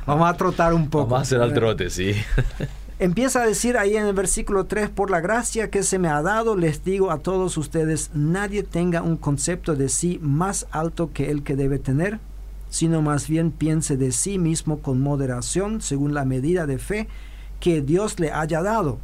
vamos, 0.08 0.28
a 0.28 0.34
trotar 0.34 0.74
un 0.74 0.90
poco. 0.90 1.06
Vamos 1.06 1.20
a 1.20 1.22
hacer 1.22 1.42
al 1.42 1.54
trote, 1.54 1.92
sí. 1.92 2.14
Empieza 2.98 3.44
a 3.44 3.46
decir 3.46 3.78
ahí 3.78 3.98
en 3.98 4.06
el 4.06 4.14
versículo 4.14 4.66
3, 4.66 4.90
por 4.90 5.12
la 5.12 5.20
gracia 5.20 5.70
que 5.70 5.84
se 5.84 6.00
me 6.00 6.08
ha 6.08 6.22
dado, 6.22 6.56
les 6.56 6.84
digo 6.84 7.12
a 7.12 7.20
todos 7.20 7.58
ustedes, 7.58 8.10
nadie 8.14 8.64
tenga 8.64 9.02
un 9.02 9.18
concepto 9.18 9.76
de 9.76 9.90
sí 9.90 10.18
más 10.22 10.66
alto 10.72 11.12
que 11.14 11.30
el 11.30 11.44
que 11.44 11.58
debe 11.58 11.78
tener, 11.78 12.20
sino 12.70 13.02
más 13.02 13.28
bien 13.28 13.52
piense 13.52 13.98
de 13.98 14.14
sí 14.14 14.40
mismo 14.40 14.80
con 14.80 15.02
moderación, 15.02 15.82
según 15.82 16.14
la 16.14 16.24
medida 16.24 16.66
de 16.66 16.78
fe 16.78 17.10
que 17.60 17.82
Dios 17.82 18.20
le 18.20 18.32
haya 18.32 18.62
dado. 18.64 18.98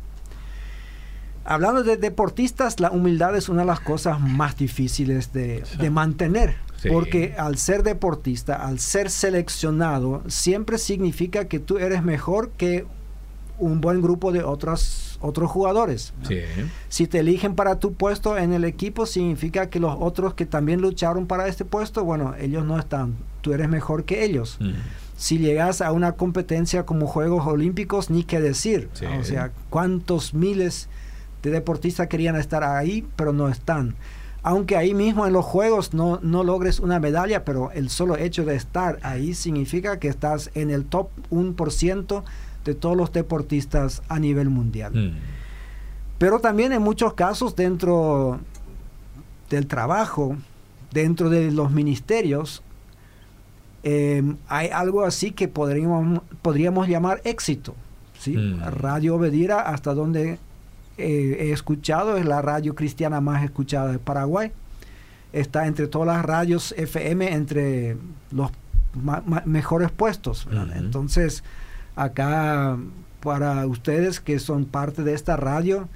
Hablando 1.43 1.83
de 1.83 1.97
deportistas, 1.97 2.79
la 2.79 2.91
humildad 2.91 3.35
es 3.35 3.49
una 3.49 3.61
de 3.61 3.67
las 3.67 3.79
cosas 3.79 4.19
más 4.19 4.57
difíciles 4.57 5.33
de, 5.33 5.63
mantener. 5.91 6.55
Porque 6.89 7.35
al 7.37 7.57
ser 7.57 7.83
deportista, 7.83 8.55
al 8.55 8.79
ser 8.79 9.11
seleccionado, 9.11 10.23
siempre 10.27 10.79
significa 10.79 11.45
que 11.45 11.59
tú 11.59 11.77
eres 11.77 12.03
mejor 12.03 12.49
que 12.51 12.85
un 13.59 13.79
buen 13.81 14.01
grupo 14.01 14.31
de 14.31 14.43
otros, 14.43 15.19
otros 15.21 15.49
jugadores. 15.51 16.13
Si 16.89 17.07
te 17.07 17.19
eligen 17.19 17.55
para 17.55 17.79
tu 17.79 17.93
puesto 17.93 18.37
en 18.37 18.53
el 18.53 18.65
equipo, 18.65 19.05
significa 19.05 19.69
que 19.69 19.79
los 19.79 19.95
otros 19.99 20.33
que 20.33 20.45
también 20.45 20.81
lucharon 20.81 21.27
para 21.27 21.47
este 21.47 21.65
puesto, 21.65 22.03
bueno, 22.03 22.33
ellos 22.39 22.65
no 22.65 22.79
están, 22.79 23.15
tú 23.41 23.53
eres 23.53 23.69
mejor 23.69 24.03
que 24.03 24.23
ellos. 24.23 24.57
Si 25.15 25.37
llegas 25.37 25.81
a 25.81 25.91
una 25.91 26.13
competencia 26.13 26.85
como 26.85 27.05
Juegos 27.05 27.45
Olímpicos, 27.45 28.09
ni 28.09 28.23
qué 28.23 28.41
decir. 28.41 28.89
O 29.19 29.23
sea, 29.23 29.51
cuántos 29.69 30.33
miles 30.33 30.89
de 31.41 31.51
deportistas 31.51 32.07
querían 32.07 32.35
estar 32.35 32.63
ahí, 32.63 33.05
pero 33.15 33.33
no 33.33 33.49
están. 33.49 33.95
Aunque 34.43 34.75
ahí 34.75 34.93
mismo 34.93 35.27
en 35.27 35.33
los 35.33 35.45
Juegos 35.45 35.93
no, 35.93 36.19
no 36.23 36.43
logres 36.43 36.79
una 36.79 36.99
medalla, 36.99 37.45
pero 37.45 37.71
el 37.71 37.89
solo 37.89 38.17
hecho 38.17 38.43
de 38.43 38.55
estar 38.55 38.97
ahí 39.03 39.33
significa 39.35 39.99
que 39.99 40.07
estás 40.07 40.49
en 40.55 40.71
el 40.71 40.85
top 40.85 41.09
1% 41.29 42.23
de 42.65 42.75
todos 42.75 42.97
los 42.97 43.11
deportistas 43.11 44.01
a 44.09 44.19
nivel 44.19 44.49
mundial. 44.49 44.93
Mm. 44.93 45.17
Pero 46.17 46.39
también 46.39 46.71
en 46.71 46.81
muchos 46.81 47.13
casos 47.13 47.55
dentro 47.55 48.39
del 49.49 49.67
trabajo, 49.67 50.37
dentro 50.91 51.29
de 51.29 51.51
los 51.51 51.71
ministerios, 51.71 52.63
em, 53.83 54.37
hay 54.47 54.69
algo 54.69 55.03
así 55.03 55.31
que 55.31 55.47
podríamos, 55.47 56.21
podríamos 56.41 56.87
llamar 56.87 57.21
éxito. 57.25 57.75
¿sí? 58.19 58.37
Mm. 58.37 58.61
Radio 58.61 59.15
Obedira, 59.15 59.61
hasta 59.61 59.93
donde 59.93 60.39
eh, 60.97 61.37
he 61.39 61.51
escuchado, 61.51 62.17
es 62.17 62.25
la 62.25 62.41
radio 62.41 62.75
cristiana 62.75 63.21
más 63.21 63.43
escuchada 63.43 63.91
de 63.91 63.99
Paraguay. 63.99 64.51
Está 65.33 65.67
entre 65.67 65.87
todas 65.87 66.07
las 66.07 66.25
radios 66.25 66.73
FM, 66.77 67.33
entre 67.33 67.97
los 68.31 68.51
mejores 69.45 69.91
puestos. 69.91 70.47
Entonces, 70.75 71.43
acá 71.95 72.77
para 73.21 73.65
ustedes 73.67 74.19
que 74.19 74.39
son 74.39 74.65
parte 74.65 75.03
de 75.03 75.13
esta 75.13 75.37
radio, 75.37 75.87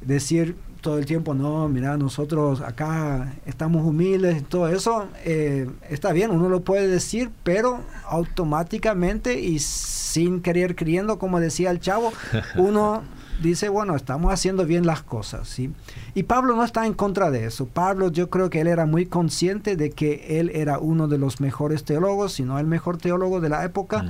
decir 0.00 0.56
todo 0.80 0.98
el 0.98 1.06
tiempo, 1.06 1.34
no, 1.34 1.68
mira, 1.68 1.96
nosotros 1.96 2.60
acá 2.62 3.34
estamos 3.44 3.84
humildes, 3.84 4.44
todo 4.44 4.68
eso, 4.68 5.08
eh, 5.24 5.68
está 5.90 6.12
bien, 6.12 6.30
uno 6.30 6.48
lo 6.48 6.62
puede 6.62 6.86
decir, 6.88 7.30
pero 7.42 7.80
automáticamente 8.06 9.40
y 9.40 9.58
sin 9.58 10.40
querer 10.40 10.76
creyendo, 10.76 11.18
como 11.18 11.38
decía 11.40 11.70
el 11.70 11.80
chavo, 11.80 12.12
uno 12.56 13.02
dice, 13.42 13.68
bueno, 13.68 13.96
estamos 13.96 14.32
haciendo 14.32 14.66
bien 14.66 14.86
las 14.86 15.02
cosas, 15.02 15.48
¿sí? 15.48 15.72
Y 16.14 16.24
Pablo 16.24 16.56
no 16.56 16.64
está 16.64 16.86
en 16.86 16.94
contra 16.94 17.30
de 17.30 17.46
eso. 17.46 17.66
Pablo 17.66 18.10
yo 18.10 18.30
creo 18.30 18.50
que 18.50 18.60
él 18.60 18.66
era 18.66 18.86
muy 18.86 19.06
consciente 19.06 19.76
de 19.76 19.90
que 19.90 20.40
él 20.40 20.50
era 20.54 20.78
uno 20.78 21.08
de 21.08 21.18
los 21.18 21.40
mejores 21.40 21.84
teólogos, 21.84 22.34
si 22.34 22.42
no 22.42 22.58
el 22.58 22.66
mejor 22.66 22.98
teólogo 22.98 23.40
de 23.40 23.48
la 23.48 23.64
época 23.64 24.04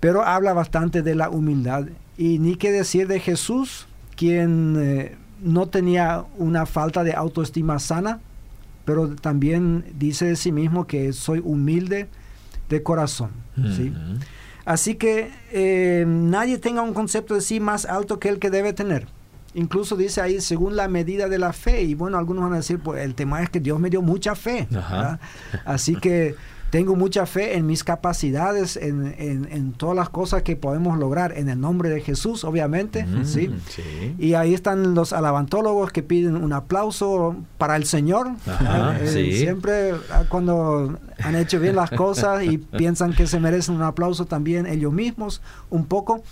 pero 0.00 0.24
habla 0.24 0.54
bastante 0.54 1.02
de 1.02 1.14
la 1.14 1.28
humildad. 1.30 1.86
Y 2.16 2.38
ni 2.38 2.56
qué 2.56 2.72
decir 2.72 3.06
de 3.06 3.20
Jesús, 3.20 3.86
quien 4.16 4.76
eh, 4.80 5.16
no 5.42 5.68
tenía 5.68 6.24
una 6.38 6.66
falta 6.66 7.04
de 7.04 7.12
autoestima 7.12 7.78
sana, 7.78 8.20
pero 8.86 9.14
también 9.14 9.84
dice 9.98 10.24
de 10.24 10.36
sí 10.36 10.52
mismo 10.52 10.86
que 10.86 11.12
soy 11.12 11.40
humilde 11.44 12.08
de 12.68 12.82
corazón. 12.82 13.30
Así 14.70 14.94
que 14.94 15.32
eh, 15.50 16.04
nadie 16.06 16.56
tenga 16.56 16.82
un 16.82 16.94
concepto 16.94 17.34
de 17.34 17.40
sí 17.40 17.58
más 17.58 17.86
alto 17.86 18.20
que 18.20 18.28
el 18.28 18.38
que 18.38 18.50
debe 18.50 18.72
tener. 18.72 19.08
Incluso 19.52 19.96
dice 19.96 20.20
ahí, 20.20 20.40
según 20.40 20.76
la 20.76 20.86
medida 20.86 21.28
de 21.28 21.38
la 21.38 21.52
fe. 21.52 21.82
Y 21.82 21.96
bueno, 21.96 22.18
algunos 22.18 22.44
van 22.44 22.52
a 22.52 22.58
decir, 22.58 22.78
pues 22.78 23.02
el 23.02 23.16
tema 23.16 23.42
es 23.42 23.50
que 23.50 23.58
Dios 23.58 23.80
me 23.80 23.90
dio 23.90 24.00
mucha 24.00 24.36
fe. 24.36 24.68
Así 25.64 25.96
que 25.96 26.36
tengo 26.70 26.94
mucha 26.94 27.26
fe 27.26 27.56
en 27.56 27.66
mis 27.66 27.82
capacidades, 27.82 28.76
en, 28.76 29.72
todas 29.76 29.96
las 29.96 30.08
cosas 30.08 30.42
que 30.42 30.56
podemos 30.56 30.98
lograr 30.98 31.36
en 31.36 31.48
el 31.48 31.60
nombre 31.60 31.90
de 31.90 32.00
Jesús, 32.00 32.44
obviamente. 32.44 33.04
Mm, 33.04 33.24
¿sí? 33.24 33.50
Y 34.18 34.34
ahí 34.34 34.54
están 34.54 34.94
los 34.94 35.12
alabantólogos 35.12 35.90
que 35.90 36.02
piden 36.02 36.36
un 36.36 36.52
aplauso 36.52 37.36
para 37.58 37.76
el 37.76 37.84
Señor. 37.84 38.30
Eh, 39.00 39.36
siempre 39.38 39.94
ah, 40.12 40.24
cuando 40.28 40.98
han 41.22 41.34
hecho 41.34 41.58
bien 41.58 41.74
las 41.74 41.90
cosas 41.90 42.44
y 42.44 42.58
piensan 42.78 43.14
que 43.14 43.26
se 43.26 43.40
merecen 43.40 43.74
un 43.74 43.82
aplauso 43.82 44.26
también 44.26 44.66
ellos 44.66 44.92
mismos, 44.92 45.42
un 45.70 45.86
poco. 45.86 46.22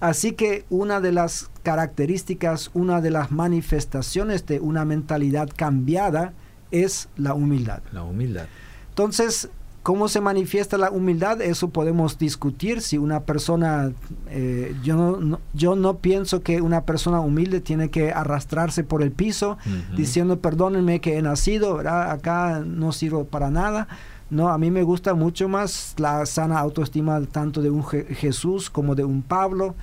Así 0.00 0.32
que 0.32 0.64
una 0.70 1.00
de 1.00 1.12
las 1.12 1.50
características, 1.62 2.70
una 2.74 3.00
de 3.00 3.10
las 3.10 3.30
manifestaciones 3.30 4.44
de 4.46 4.58
una 4.58 4.84
mentalidad 4.84 5.48
cambiada 5.54 6.32
es 6.72 7.08
la 7.16 7.34
humildad. 7.34 7.80
La 7.92 8.02
humildad. 8.02 8.46
Entonces, 8.88 9.50
¿Cómo 9.84 10.08
se 10.08 10.22
manifiesta 10.22 10.78
la 10.78 10.90
humildad? 10.90 11.42
Eso 11.42 11.68
podemos 11.68 12.16
discutir. 12.16 12.80
Si 12.80 12.96
una 12.96 13.20
persona, 13.20 13.92
eh, 14.30 14.74
yo, 14.82 15.18
no, 15.20 15.40
yo 15.52 15.76
no 15.76 15.98
pienso 15.98 16.42
que 16.42 16.62
una 16.62 16.84
persona 16.84 17.20
humilde 17.20 17.60
tiene 17.60 17.90
que 17.90 18.10
arrastrarse 18.10 18.82
por 18.82 19.02
el 19.02 19.12
piso 19.12 19.58
diciendo, 19.94 20.40
perdónenme 20.40 21.02
que 21.02 21.18
he 21.18 21.22
nacido, 21.22 21.80
acá 21.86 22.62
no 22.64 22.92
sirvo 22.92 23.26
para 23.26 23.50
nada. 23.50 23.86
No, 24.30 24.48
a 24.48 24.56
mí 24.56 24.70
me 24.70 24.84
gusta 24.84 25.12
mucho 25.12 25.50
más 25.50 25.94
la 25.98 26.24
sana 26.24 26.58
autoestima 26.60 27.20
tanto 27.26 27.60
de 27.60 27.68
un 27.68 27.84
Jesús 27.84 28.70
como 28.70 28.94
de 28.94 29.04
un 29.04 29.20
Pablo, 29.20 29.74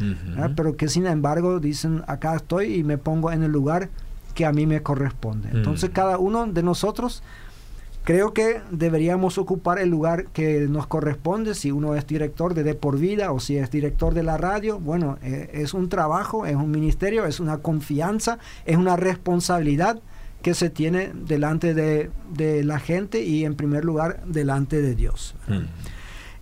pero 0.55 0.75
que 0.75 0.87
sin 0.87 1.05
embargo 1.05 1.59
dicen, 1.59 2.03
acá 2.07 2.35
estoy 2.37 2.73
y 2.73 2.83
me 2.83 2.97
pongo 2.97 3.31
en 3.31 3.43
el 3.43 3.51
lugar 3.51 3.89
que 4.33 4.47
a 4.47 4.51
mí 4.51 4.65
me 4.65 4.81
corresponde. 4.81 5.49
Entonces 5.53 5.91
cada 5.91 6.17
uno 6.17 6.47
de 6.47 6.63
nosotros 6.63 7.21
Creo 8.03 8.33
que 8.33 8.61
deberíamos 8.71 9.37
ocupar 9.37 9.77
el 9.77 9.89
lugar 9.89 10.27
que 10.27 10.61
nos 10.67 10.87
corresponde, 10.87 11.53
si 11.53 11.71
uno 11.71 11.95
es 11.95 12.07
director 12.07 12.55
de 12.55 12.63
De 12.63 12.73
por 12.73 12.97
Vida 12.97 13.31
o 13.31 13.39
si 13.39 13.57
es 13.57 13.69
director 13.69 14.15
de 14.15 14.23
la 14.23 14.37
radio. 14.37 14.79
Bueno, 14.79 15.19
eh, 15.21 15.51
es 15.53 15.75
un 15.75 15.87
trabajo, 15.87 16.47
es 16.47 16.55
un 16.55 16.71
ministerio, 16.71 17.25
es 17.25 17.39
una 17.39 17.59
confianza, 17.59 18.39
es 18.65 18.77
una 18.77 18.95
responsabilidad 18.95 20.01
que 20.41 20.55
se 20.55 20.71
tiene 20.71 21.11
delante 21.13 21.75
de, 21.75 22.09
la 22.63 22.79
gente 22.79 23.23
y 23.23 23.45
en 23.45 23.55
primer 23.55 23.85
lugar 23.85 24.23
delante 24.25 24.81
de 24.81 24.95
Dios. 24.95 25.35
Hmm. 25.47 25.65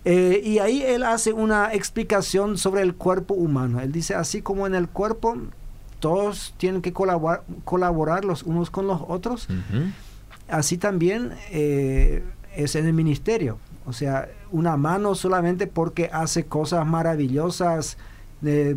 Eh, 0.06 0.40
y 0.42 0.58
ahí 0.60 0.82
él 0.82 1.02
hace 1.02 1.34
una 1.34 1.74
explicación 1.74 2.56
sobre 2.56 2.80
el 2.80 2.94
cuerpo 2.94 3.34
humano. 3.34 3.80
Él 3.80 3.92
dice, 3.92 4.14
así 4.14 4.40
como 4.40 4.66
en 4.66 4.74
el 4.74 4.88
cuerpo 4.88 5.36
todos 5.98 6.54
tienen 6.56 6.80
que 6.80 6.94
colaborar, 6.94 7.44
colaborar 7.64 8.24
los 8.24 8.42
unos 8.42 8.70
con 8.70 8.86
los 8.86 9.02
otros, 9.06 9.46
así 10.50 10.78
también 10.78 11.32
eh, 11.50 12.22
es 12.54 12.74
en 12.74 12.86
el 12.86 12.92
ministerio. 12.92 13.58
O 13.86 13.92
sea, 13.92 14.28
una 14.52 14.76
mano 14.76 15.14
solamente 15.14 15.66
porque 15.66 16.10
hace 16.12 16.44
cosas 16.44 16.86
maravillosas, 16.86 17.96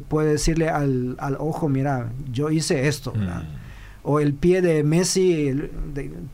puede 0.08 0.32
decirle 0.32 0.70
al, 0.70 1.18
ojo, 1.40 1.70
mira, 1.70 2.12
yo 2.32 2.50
hice 2.50 2.88
esto. 2.88 3.14
Mm. 3.16 3.64
O 4.06 4.20
el 4.20 4.34
pie 4.34 4.62
de 4.62 4.84
Messi, 4.84 5.70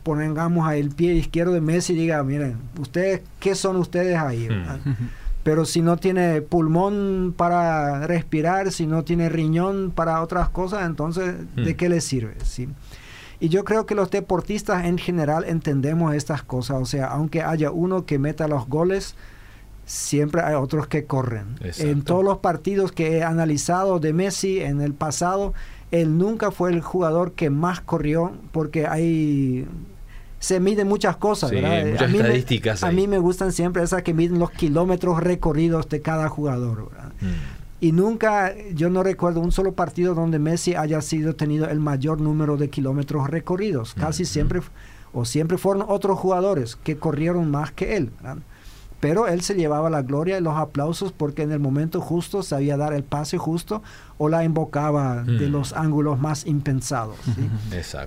pongamos 0.04 0.68
a 0.68 0.76
el 0.76 0.90
pie 0.90 1.14
izquierdo 1.14 1.54
de 1.54 1.62
Messi 1.62 1.94
y 1.94 1.98
diga, 1.98 2.24
miren, 2.24 2.58
ustedes, 2.80 3.22
¿qué 3.40 3.54
son 3.54 3.76
ustedes 3.76 4.18
ahí? 4.18 4.48
Mm. 4.50 4.94
Pero 5.44 5.66
si 5.66 5.82
no 5.82 5.98
tiene 5.98 6.42
pulmón 6.42 7.34
para 7.38 8.08
respirar, 8.08 8.72
si 8.72 8.88
no 8.88 9.04
tiene 9.04 9.30
riñón 9.30 9.92
para 9.94 10.22
otras 10.22 10.50
cosas, 10.50 10.86
entonces, 10.86 11.36
¿de 11.56 11.74
mm. 11.74 11.78
qué 11.78 11.90
le 11.90 12.02
sirve? 12.02 12.36
¿Sí? 12.44 12.68
Y 13.40 13.50
yo 13.50 13.64
creo 13.64 13.86
que 13.86 13.96
los 13.96 14.12
deportistas 14.12 14.86
en 14.86 14.98
general 14.98 15.46
entendemos 15.46 16.14
estas 16.14 16.44
cosas. 16.44 16.78
O 16.82 16.86
sea, 16.86 17.08
aunque 17.08 17.42
haya 17.42 17.72
uno 17.72 18.06
que 18.06 18.20
meta 18.20 18.48
los 18.48 18.68
goles, 18.68 19.16
siempre 19.86 20.42
hay 20.42 20.56
otros 20.56 20.88
que 20.88 21.06
corren. 21.06 21.56
En 21.78 22.04
todos 22.04 22.24
los 22.24 22.40
partidos 22.40 22.92
que 22.92 23.18
he 23.18 23.24
analizado 23.24 24.00
de 24.00 24.14
Messi 24.14 24.60
en 24.60 24.82
el 24.82 24.94
pasado, 24.94 25.54
él 25.92 26.18
nunca 26.18 26.52
fue 26.52 26.72
el 26.72 26.82
jugador 26.82 27.32
que 27.32 27.50
más 27.50 27.82
corrió 27.82 28.34
porque 28.52 28.88
hay 28.88 29.68
se 30.40 30.60
miden 30.62 30.88
muchas 30.88 31.18
cosas, 31.18 31.52
¿verdad? 31.52 31.86
Muchas 31.86 32.04
a 32.04 32.08
mí 32.08 32.20
estadísticas. 32.20 32.82
Me, 32.82 32.88
a 32.88 32.92
mí 32.92 33.08
me 33.08 33.18
gustan 33.20 33.52
siempre 33.52 33.84
esas 33.84 34.04
que 34.04 34.14
miden 34.14 34.40
los 34.40 34.52
kilómetros 34.52 35.22
recorridos 35.22 35.90
de 35.90 36.02
cada 36.02 36.30
jugador. 36.30 36.92
Mm. 37.20 37.28
Y 37.82 37.94
nunca, 37.94 38.54
yo 38.74 38.90
no 38.90 39.04
recuerdo 39.04 39.40
un 39.40 39.52
solo 39.52 39.74
partido 39.74 40.14
donde 40.14 40.38
Messi 40.38 40.76
haya 40.76 41.02
sido 41.02 41.36
tenido 41.36 41.70
el 41.70 41.80
mayor 41.80 42.20
número 42.20 42.58
de 42.58 42.70
kilómetros 42.70 43.30
recorridos. 43.30 43.94
Casi 43.94 44.26
siempre, 44.26 44.62
o 45.14 45.24
siempre 45.26 45.58
fueron 45.58 45.86
otros 45.88 46.20
jugadores 46.20 46.76
que 46.76 46.98
corrieron 46.98 47.50
más 47.50 47.72
que 47.72 47.96
él. 47.96 48.12
Pero 49.00 49.28
él 49.28 49.42
se 49.42 49.56
llevaba 49.56 49.90
la 49.90 50.02
gloria 50.02 50.38
y 50.38 50.42
los 50.42 50.58
aplausos 50.58 51.14
porque 51.14 51.44
en 51.44 51.54
el 51.54 51.60
momento 51.60 52.02
justo 52.02 52.44
sabía 52.44 52.76
dar 52.76 52.92
el 52.92 53.04
pase 53.04 53.38
justo 53.38 53.82
o 54.18 54.28
la 54.28 54.44
invocaba 54.44 55.24
de 55.24 55.48
los 55.48 55.72
ángulos 55.72 56.20
más 56.20 56.46
impensados. 56.46 57.16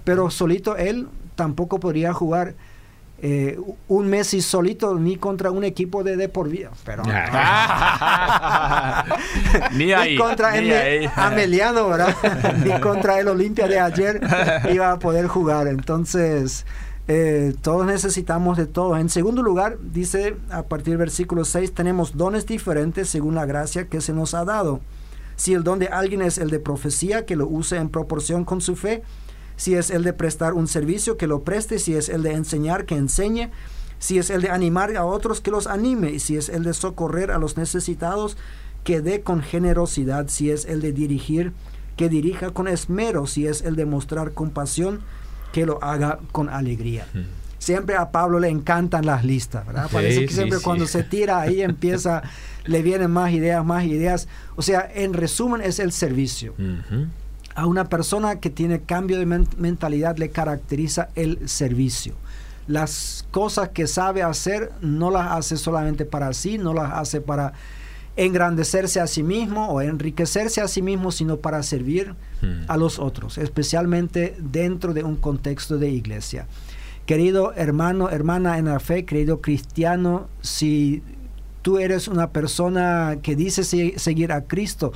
Pero 0.04 0.28
solito 0.28 0.76
él 0.76 1.08
tampoco 1.34 1.80
podría 1.80 2.12
jugar 2.12 2.54
eh, 3.24 3.56
un 3.86 4.08
Messi 4.08 4.42
solito 4.42 4.98
ni 4.98 5.16
contra 5.16 5.52
un 5.52 5.62
equipo 5.62 6.02
de, 6.02 6.16
de 6.16 6.28
por 6.28 6.48
vida. 6.48 6.72
Pero, 6.84 7.04
ni 9.74 9.92
ahí. 9.92 10.14
Ni 10.14 10.18
contra 10.18 10.58
el 10.58 11.08
Ameliano, 11.16 11.88
¿verdad? 11.88 12.16
ni 12.64 12.72
contra 12.80 13.20
el 13.20 13.28
Olimpia 13.28 13.68
de 13.68 13.78
ayer 13.78 14.20
iba 14.72 14.90
a 14.90 14.98
poder 14.98 15.28
jugar. 15.28 15.68
Entonces, 15.68 16.66
eh, 17.06 17.54
todos 17.62 17.86
necesitamos 17.86 18.58
de 18.58 18.66
todo. 18.66 18.96
En 18.96 19.08
segundo 19.08 19.44
lugar, 19.44 19.78
dice 19.80 20.34
a 20.50 20.64
partir 20.64 20.94
del 20.94 20.98
versículo 20.98 21.44
6, 21.44 21.74
tenemos 21.74 22.16
dones 22.16 22.44
diferentes 22.44 23.08
según 23.08 23.36
la 23.36 23.46
gracia 23.46 23.86
que 23.86 24.00
se 24.00 24.12
nos 24.12 24.34
ha 24.34 24.44
dado. 24.44 24.80
Si 25.36 25.54
el 25.54 25.62
don 25.62 25.78
de 25.78 25.86
alguien 25.86 26.22
es 26.22 26.38
el 26.38 26.50
de 26.50 26.58
profecía, 26.58 27.24
que 27.24 27.36
lo 27.36 27.46
use 27.46 27.76
en 27.76 27.88
proporción 27.88 28.44
con 28.44 28.60
su 28.60 28.74
fe 28.74 29.04
si 29.56 29.74
es 29.74 29.90
el 29.90 30.02
de 30.02 30.12
prestar 30.12 30.54
un 30.54 30.68
servicio, 30.68 31.16
que 31.16 31.26
lo 31.26 31.42
preste, 31.42 31.78
si 31.78 31.94
es 31.94 32.08
el 32.08 32.22
de 32.22 32.32
enseñar, 32.32 32.84
que 32.84 32.96
enseñe, 32.96 33.50
si 33.98 34.18
es 34.18 34.30
el 34.30 34.42
de 34.42 34.50
animar 34.50 34.96
a 34.96 35.04
otros, 35.04 35.40
que 35.40 35.50
los 35.50 35.66
anime, 35.66 36.10
y 36.10 36.18
si 36.18 36.36
es 36.36 36.48
el 36.48 36.64
de 36.64 36.74
socorrer 36.74 37.30
a 37.30 37.38
los 37.38 37.56
necesitados, 37.56 38.36
que 38.84 39.00
dé 39.00 39.22
con 39.22 39.42
generosidad, 39.42 40.28
si 40.28 40.50
es 40.50 40.64
el 40.64 40.80
de 40.80 40.92
dirigir, 40.92 41.52
que 41.96 42.08
dirija 42.08 42.50
con 42.50 42.68
esmero, 42.68 43.26
si 43.26 43.46
es 43.46 43.62
el 43.62 43.76
de 43.76 43.86
mostrar 43.86 44.32
compasión, 44.32 45.00
que 45.52 45.66
lo 45.66 45.82
haga 45.84 46.18
con 46.32 46.48
alegría. 46.48 47.06
Hmm. 47.12 47.26
Siempre 47.58 47.94
a 47.94 48.10
Pablo 48.10 48.40
le 48.40 48.48
encantan 48.48 49.06
las 49.06 49.24
listas, 49.24 49.64
¿verdad? 49.64 49.88
Parece 49.92 50.26
que 50.26 50.32
siempre 50.34 50.58
cuando 50.58 50.84
se 50.88 51.04
tira 51.04 51.40
ahí 51.40 51.62
empieza, 51.62 52.24
le 52.64 52.82
vienen 52.82 53.12
más 53.12 53.30
ideas, 53.30 53.64
más 53.64 53.84
ideas. 53.84 54.26
O 54.56 54.62
sea, 54.62 54.90
en 54.92 55.12
resumen 55.12 55.60
es 55.60 55.78
el 55.78 55.92
servicio 55.92 56.54
a 57.54 57.66
una 57.66 57.88
persona 57.88 58.40
que 58.40 58.50
tiene 58.50 58.80
cambio 58.80 59.18
de 59.18 59.26
mentalidad 59.26 60.16
le 60.16 60.30
caracteriza 60.30 61.08
el 61.14 61.48
servicio. 61.48 62.14
Las 62.66 63.26
cosas 63.30 63.70
que 63.70 63.86
sabe 63.86 64.22
hacer 64.22 64.70
no 64.80 65.10
las 65.10 65.32
hace 65.32 65.56
solamente 65.56 66.04
para 66.04 66.32
sí, 66.32 66.58
no 66.58 66.72
las 66.72 66.92
hace 66.92 67.20
para 67.20 67.52
engrandecerse 68.16 69.00
a 69.00 69.06
sí 69.06 69.22
mismo 69.22 69.68
o 69.68 69.80
enriquecerse 69.80 70.60
a 70.60 70.68
sí 70.68 70.82
mismo, 70.82 71.12
sino 71.12 71.38
para 71.38 71.62
servir 71.62 72.14
hmm. 72.42 72.64
a 72.68 72.76
los 72.76 72.98
otros, 72.98 73.38
especialmente 73.38 74.36
dentro 74.38 74.92
de 74.92 75.02
un 75.02 75.16
contexto 75.16 75.78
de 75.78 75.90
iglesia. 75.90 76.46
Querido 77.06 77.52
hermano, 77.54 78.10
hermana 78.10 78.58
en 78.58 78.66
la 78.66 78.78
fe, 78.78 79.04
querido 79.04 79.40
cristiano, 79.40 80.28
si 80.40 81.02
tú 81.62 81.78
eres 81.78 82.06
una 82.06 82.30
persona 82.30 83.18
que 83.22 83.34
dice 83.34 83.64
seguir 83.64 84.32
a 84.32 84.42
Cristo, 84.42 84.92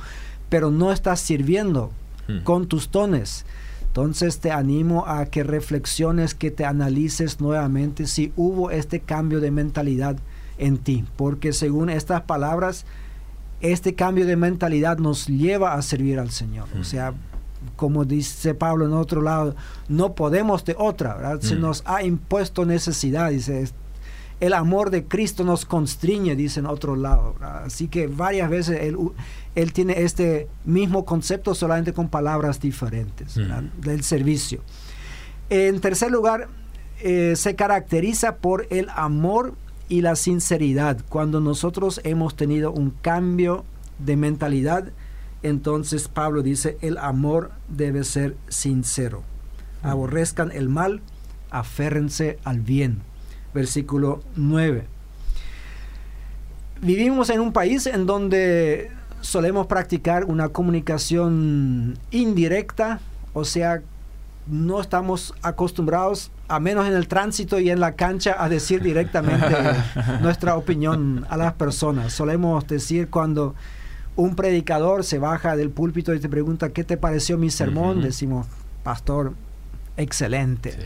pero 0.49 0.71
no 0.71 0.91
estás 0.91 1.19
sirviendo, 1.19 1.91
Hmm. 2.27 2.39
con 2.39 2.67
tus 2.67 2.91
dones. 2.91 3.45
Entonces 3.87 4.39
te 4.39 4.51
animo 4.51 5.05
a 5.07 5.25
que 5.25 5.43
reflexiones, 5.43 6.35
que 6.35 6.51
te 6.51 6.65
analices 6.65 7.39
nuevamente 7.39 8.05
si 8.05 8.31
hubo 8.35 8.69
este 8.69 8.99
cambio 8.99 9.39
de 9.39 9.49
mentalidad 9.49 10.17
en 10.57 10.77
ti, 10.77 11.03
porque 11.15 11.53
según 11.53 11.89
estas 11.89 12.21
palabras, 12.21 12.85
este 13.61 13.95
cambio 13.95 14.25
de 14.25 14.35
mentalidad 14.35 14.97
nos 14.99 15.27
lleva 15.27 15.73
a 15.73 15.81
servir 15.81 16.19
al 16.19 16.29
Señor. 16.29 16.67
O 16.75 16.79
hmm. 16.79 16.83
sea, 16.83 17.13
como 17.75 18.05
dice 18.05 18.53
Pablo 18.53 18.85
en 18.85 18.93
otro 18.93 19.21
lado, 19.21 19.55
no 19.87 20.13
podemos 20.13 20.63
de 20.63 20.75
otra, 20.77 21.39
Se 21.41 21.55
hmm. 21.55 21.61
nos 21.61 21.83
ha 21.85 22.03
impuesto 22.03 22.65
necesidad, 22.65 23.31
dice, 23.31 23.67
el 24.39 24.53
amor 24.53 24.91
de 24.91 25.05
Cristo 25.05 25.43
nos 25.43 25.65
constriñe, 25.65 26.35
dice 26.35 26.59
en 26.59 26.67
otro 26.67 26.95
lado. 26.95 27.35
Así 27.41 27.87
que 27.87 28.07
varias 28.07 28.49
veces 28.49 28.81
él, 28.81 28.97
él, 29.55 29.73
tiene 29.73 30.03
este 30.03 30.47
mismo 30.63 31.05
concepto 31.05 31.55
solamente 31.55 31.93
con 31.93 32.07
palabras 32.09 32.59
diferentes 32.59 33.37
mm. 33.37 33.81
del 33.81 34.03
servicio. 34.03 34.61
En 35.49 35.79
tercer 35.81 36.11
lugar, 36.11 36.49
eh, 37.01 37.33
se 37.35 37.55
caracteriza 37.55 38.35
por 38.37 38.67
el 38.69 38.89
amor 38.95 39.55
y 39.89 40.01
la 40.01 40.15
sinceridad. 40.15 40.99
Cuando 41.09 41.39
nosotros 41.39 42.01
hemos 42.03 42.35
tenido 42.35 42.71
un 42.71 42.91
cambio 42.91 43.65
de 43.97 44.17
mentalidad, 44.17 44.91
entonces 45.41 46.07
Pablo 46.09 46.43
dice, 46.43 46.77
el 46.81 46.97
amor 46.97 47.51
debe 47.69 48.03
ser 48.03 48.37
sincero. 48.49 49.23
Mm. 49.81 49.87
Aborrezcan 49.87 50.51
el 50.51 50.69
mal, 50.69 51.01
aférrense 51.49 52.37
al 52.43 52.59
bien 52.59 53.01
versículo 53.53 54.21
9. 54.35 54.85
Vivimos 56.81 57.29
en 57.29 57.39
un 57.39 57.53
país 57.53 57.87
en 57.87 58.05
donde 58.05 58.91
solemos 59.21 59.67
practicar 59.67 60.25
una 60.25 60.49
comunicación 60.49 61.97
indirecta, 62.11 62.99
o 63.33 63.45
sea, 63.45 63.81
no 64.47 64.79
estamos 64.79 65.33
acostumbrados, 65.41 66.31
a 66.47 66.59
menos 66.59 66.87
en 66.87 66.93
el 66.93 67.07
tránsito 67.07 67.59
y 67.59 67.69
en 67.69 67.79
la 67.79 67.93
cancha, 67.93 68.35
a 68.37 68.47
decir 68.47 68.81
directamente 68.81 69.45
nuestra 70.21 70.55
opinión 70.55 71.25
a 71.29 71.37
las 71.37 71.53
personas. 71.53 72.13
Solemos 72.13 72.65
decir 72.67 73.09
cuando 73.09 73.55
un 74.15 74.35
predicador 74.35 75.03
se 75.03 75.19
baja 75.19 75.55
del 75.55 75.69
púlpito 75.69 76.13
y 76.13 76.19
te 76.19 76.29
pregunta, 76.29 76.69
¿qué 76.69 76.83
te 76.83 76.97
pareció 76.97 77.37
mi 77.37 77.49
sermón? 77.49 78.01
Decimos, 78.01 78.47
pastor, 78.83 79.33
excelente. 79.97 80.77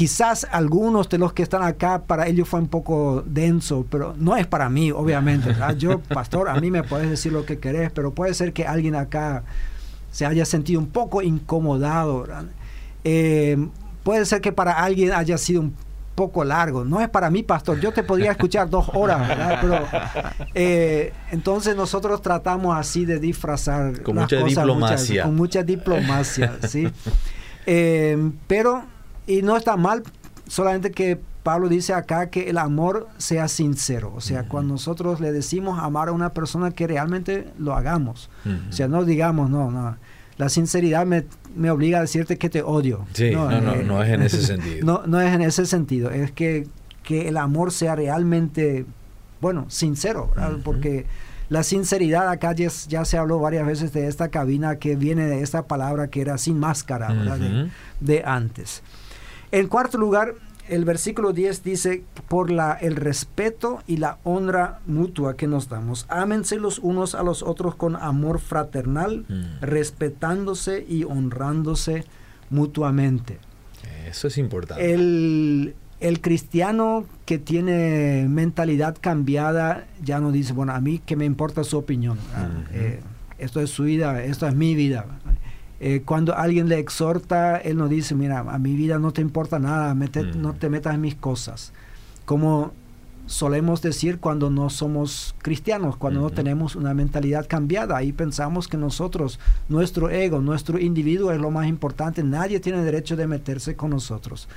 Quizás 0.00 0.46
algunos 0.50 1.10
de 1.10 1.18
los 1.18 1.34
que 1.34 1.42
están 1.42 1.62
acá, 1.62 2.04
para 2.06 2.26
ellos 2.26 2.48
fue 2.48 2.58
un 2.58 2.68
poco 2.68 3.22
denso, 3.26 3.84
pero 3.90 4.14
no 4.16 4.34
es 4.34 4.46
para 4.46 4.70
mí, 4.70 4.90
obviamente. 4.90 5.54
Yo, 5.76 5.98
pastor, 5.98 6.48
a 6.48 6.58
mí 6.58 6.70
me 6.70 6.82
puedes 6.82 7.10
decir 7.10 7.34
lo 7.34 7.44
que 7.44 7.58
querés, 7.58 7.92
pero 7.92 8.10
puede 8.10 8.32
ser 8.32 8.54
que 8.54 8.66
alguien 8.66 8.94
acá 8.94 9.42
se 10.10 10.24
haya 10.24 10.46
sentido 10.46 10.80
un 10.80 10.86
poco 10.86 11.20
incomodado. 11.20 12.26
Eh, 13.04 13.58
puede 14.02 14.24
ser 14.24 14.40
que 14.40 14.52
para 14.52 14.72
alguien 14.72 15.12
haya 15.12 15.36
sido 15.36 15.60
un 15.60 15.74
poco 16.14 16.44
largo. 16.44 16.82
No 16.82 17.02
es 17.02 17.10
para 17.10 17.28
mí, 17.28 17.42
pastor. 17.42 17.78
Yo 17.78 17.92
te 17.92 18.02
podría 18.02 18.30
escuchar 18.30 18.70
dos 18.70 18.86
horas, 18.94 19.58
Pero 19.60 19.86
eh, 20.54 21.12
entonces 21.30 21.76
nosotros 21.76 22.22
tratamos 22.22 22.74
así 22.74 23.04
de 23.04 23.18
disfrazar 23.18 24.00
con 24.00 24.16
mucha 24.16 24.42
diplomacia, 24.42 25.24
con 25.24 25.36
mucha 25.36 25.62
diplomacia, 25.62 26.56
sí. 26.66 26.88
Eh, 27.66 28.32
pero 28.46 28.84
y 29.30 29.42
no 29.42 29.56
está 29.56 29.76
mal, 29.76 30.02
solamente 30.48 30.90
que 30.90 31.20
Pablo 31.42 31.68
dice 31.68 31.94
acá 31.94 32.30
que 32.30 32.50
el 32.50 32.58
amor 32.58 33.08
sea 33.16 33.46
sincero. 33.48 34.12
O 34.14 34.20
sea, 34.20 34.48
cuando 34.48 34.74
nosotros 34.74 35.20
le 35.20 35.32
decimos 35.32 35.78
amar 35.78 36.08
a 36.08 36.12
una 36.12 36.30
persona, 36.30 36.72
que 36.72 36.86
realmente 36.86 37.46
lo 37.58 37.74
hagamos. 37.74 38.28
O 38.68 38.72
sea, 38.72 38.88
no 38.88 39.04
digamos, 39.04 39.48
no, 39.48 39.70
no. 39.70 39.96
La 40.36 40.48
sinceridad 40.48 41.06
me, 41.06 41.26
me 41.54 41.70
obliga 41.70 41.98
a 41.98 42.00
decirte 42.00 42.38
que 42.38 42.50
te 42.50 42.62
odio. 42.62 43.06
Sí, 43.12 43.30
no, 43.30 43.50
no, 43.50 43.76
no, 43.76 44.02
es 44.02 44.10
en 44.10 44.22
ese 44.22 44.42
sentido. 44.42 44.78
no, 44.84 45.06
no 45.06 45.20
es 45.20 45.32
en 45.32 45.42
ese 45.42 45.66
sentido. 45.66 46.10
Es 46.10 46.32
que, 46.32 46.66
que 47.02 47.28
el 47.28 47.36
amor 47.36 47.72
sea 47.72 47.94
realmente, 47.94 48.84
bueno, 49.40 49.66
sincero, 49.68 50.32
Porque 50.64 51.06
la 51.50 51.62
sinceridad 51.62 52.28
acá 52.28 52.52
ya, 52.54 52.68
ya, 52.88 53.04
se 53.04 53.18
habló 53.18 53.38
varias 53.38 53.66
veces 53.66 53.92
de 53.92 54.08
esta 54.08 54.28
cabina 54.28 54.76
que 54.76 54.96
viene 54.96 55.26
de 55.26 55.42
esta 55.42 55.66
palabra 55.66 56.08
que 56.08 56.20
era 56.20 56.38
sin 56.38 56.58
máscara, 56.58 57.12
¿verdad? 57.12 57.38
de, 57.38 57.70
de 58.00 58.22
antes. 58.24 58.82
En 59.52 59.66
cuarto 59.66 59.98
lugar, 59.98 60.34
el 60.68 60.84
versículo 60.84 61.32
10 61.32 61.64
dice, 61.64 62.04
por 62.28 62.50
la, 62.50 62.72
el 62.74 62.94
respeto 62.94 63.82
y 63.88 63.96
la 63.96 64.18
honra 64.22 64.80
mutua 64.86 65.36
que 65.36 65.48
nos 65.48 65.68
damos. 65.68 66.06
Ámense 66.08 66.56
los 66.56 66.78
unos 66.78 67.16
a 67.16 67.24
los 67.24 67.42
otros 67.42 67.74
con 67.74 67.96
amor 67.96 68.38
fraternal, 68.38 69.24
mm. 69.28 69.62
respetándose 69.62 70.86
y 70.88 71.02
honrándose 71.04 72.04
mutuamente. 72.50 73.38
Eso 74.08 74.28
es 74.28 74.38
importante. 74.38 74.94
El, 74.94 75.74
el, 75.98 76.20
cristiano 76.20 77.04
que 77.26 77.38
tiene 77.38 78.26
mentalidad 78.28 78.96
cambiada 79.00 79.86
ya 80.02 80.20
no 80.20 80.30
dice, 80.30 80.52
bueno, 80.52 80.72
a 80.72 80.80
mí 80.80 81.00
que 81.04 81.16
me 81.16 81.24
importa 81.24 81.64
su 81.64 81.78
opinión. 81.78 82.18
Eh, 82.72 83.00
esto 83.38 83.60
es 83.60 83.70
su 83.70 83.84
vida, 83.84 84.22
esto 84.22 84.46
es 84.46 84.54
mi 84.54 84.74
vida. 84.74 85.06
Eh, 85.80 86.02
cuando 86.04 86.36
alguien 86.36 86.68
le 86.68 86.78
exhorta, 86.78 87.56
él 87.56 87.76
no 87.78 87.88
dice, 87.88 88.14
mira, 88.14 88.40
a 88.40 88.58
mi 88.58 88.74
vida 88.76 88.98
no 88.98 89.12
te 89.12 89.22
importa 89.22 89.58
nada, 89.58 89.94
no 89.94 90.52
te 90.54 90.68
metas 90.68 90.94
en 90.94 91.00
mis 91.00 91.14
cosas. 91.14 91.72
Como 92.26 92.72
solemos 93.30 93.80
decir 93.80 94.18
cuando 94.18 94.50
no 94.50 94.70
somos 94.70 95.36
cristianos, 95.38 95.96
cuando 95.96 96.20
no 96.20 96.30
tenemos 96.30 96.74
una 96.74 96.94
mentalidad 96.94 97.46
cambiada. 97.48 97.96
Ahí 97.96 98.12
pensamos 98.12 98.66
que 98.66 98.76
nosotros, 98.76 99.38
nuestro 99.68 100.10
ego, 100.10 100.40
nuestro 100.40 100.80
individuo 100.80 101.30
es 101.30 101.40
lo 101.40 101.50
más 101.50 101.68
importante. 101.68 102.24
Nadie 102.24 102.58
tiene 102.58 102.82
derecho 102.82 103.16
de 103.16 103.28
meterse 103.28 103.76
con 103.76 103.90
nosotros. 103.90 104.48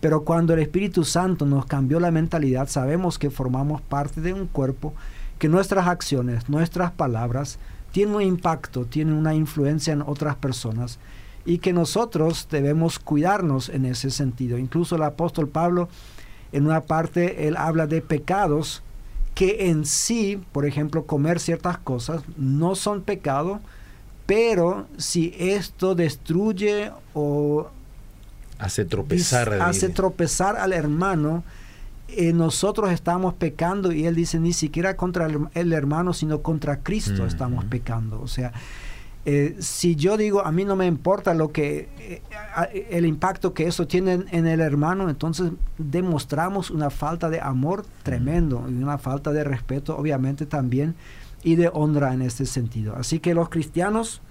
Pero 0.00 0.24
cuando 0.24 0.54
el 0.54 0.60
Espíritu 0.60 1.04
Santo 1.04 1.44
nos 1.44 1.66
cambió 1.66 2.00
la 2.00 2.10
mentalidad, 2.10 2.68
sabemos 2.68 3.18
que 3.18 3.30
formamos 3.30 3.82
parte 3.82 4.20
de 4.22 4.32
un 4.32 4.46
cuerpo, 4.46 4.94
que 5.38 5.48
nuestras 5.48 5.86
acciones, 5.86 6.48
nuestras 6.48 6.92
palabras, 6.92 7.58
tiene 7.92 8.16
un 8.16 8.22
impacto, 8.22 8.84
tiene 8.84 9.12
una 9.12 9.34
influencia 9.34 9.92
en 9.92 10.02
otras 10.02 10.36
personas 10.36 10.98
y 11.44 11.58
que 11.58 11.72
nosotros 11.72 12.46
debemos 12.50 12.98
cuidarnos 12.98 13.68
en 13.68 13.86
ese 13.86 14.10
sentido. 14.10 14.58
Incluso 14.58 14.96
el 14.96 15.02
apóstol 15.02 15.48
Pablo, 15.48 15.88
en 16.52 16.66
una 16.66 16.82
parte, 16.82 17.48
él 17.48 17.56
habla 17.56 17.86
de 17.86 18.02
pecados 18.02 18.82
que 19.34 19.70
en 19.70 19.86
sí, 19.86 20.42
por 20.52 20.66
ejemplo, 20.66 21.04
comer 21.04 21.38
ciertas 21.38 21.78
cosas, 21.78 22.22
no 22.36 22.74
son 22.74 23.02
pecado, 23.02 23.60
pero 24.26 24.86
si 24.98 25.34
esto 25.38 25.94
destruye 25.94 26.90
o 27.14 27.70
hace 28.58 28.84
tropezar, 28.84 29.54
hace 29.62 29.88
tropezar 29.88 30.56
al 30.56 30.72
hermano, 30.72 31.44
eh, 32.08 32.32
nosotros 32.32 32.90
estamos 32.90 33.34
pecando 33.34 33.92
y 33.92 34.06
él 34.06 34.14
dice 34.14 34.40
ni 34.40 34.54
siquiera 34.54 34.96
contra 34.96 35.28
el, 35.54 35.72
hermano, 35.74 36.14
sino 36.14 36.40
contra 36.40 36.80
Cristo 36.82 37.26
estamos 37.26 37.66
pecando. 37.66 38.20
O 38.22 38.26
sea, 38.26 38.52
eh, 39.26 39.56
si 39.58 39.94
yo 39.94 40.16
digo 40.16 40.44
a 40.44 40.50
mí 40.50 40.64
no 40.64 40.74
me 40.74 40.86
importa 40.86 41.34
lo 41.34 41.52
que 41.52 41.88
eh, 41.98 42.86
el 42.88 43.04
impacto 43.04 43.52
que 43.52 43.66
eso 43.66 43.86
tiene 43.86 44.24
en, 44.30 44.46
el 44.46 44.60
hermano, 44.60 45.10
entonces 45.10 45.52
demostramos 45.76 46.70
una 46.70 46.88
falta 46.88 47.28
de 47.28 47.42
amor 47.42 47.84
tremendo 48.02 48.64
y 48.70 48.82
una 48.82 48.96
falta 48.96 49.30
de 49.32 49.44
respeto, 49.44 49.94
obviamente 49.94 50.46
también, 50.46 50.94
y 51.42 51.56
de 51.56 51.68
honra 51.70 52.14
en 52.14 52.22
este 52.22 52.46
sentido. 52.46 52.96
Así 52.96 53.20
que 53.20 53.34
los 53.34 53.50
cristianos 53.50 54.22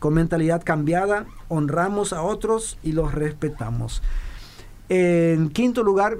con 0.00 0.14
mentalidad 0.14 0.62
cambiada 0.64 1.26
honramos 1.46 2.12
a 2.12 2.22
otros 2.22 2.76
y 2.82 2.90
los 2.90 3.14
respetamos. 3.14 4.02
En 4.88 5.50
quinto 5.50 5.84
lugar, 5.84 6.16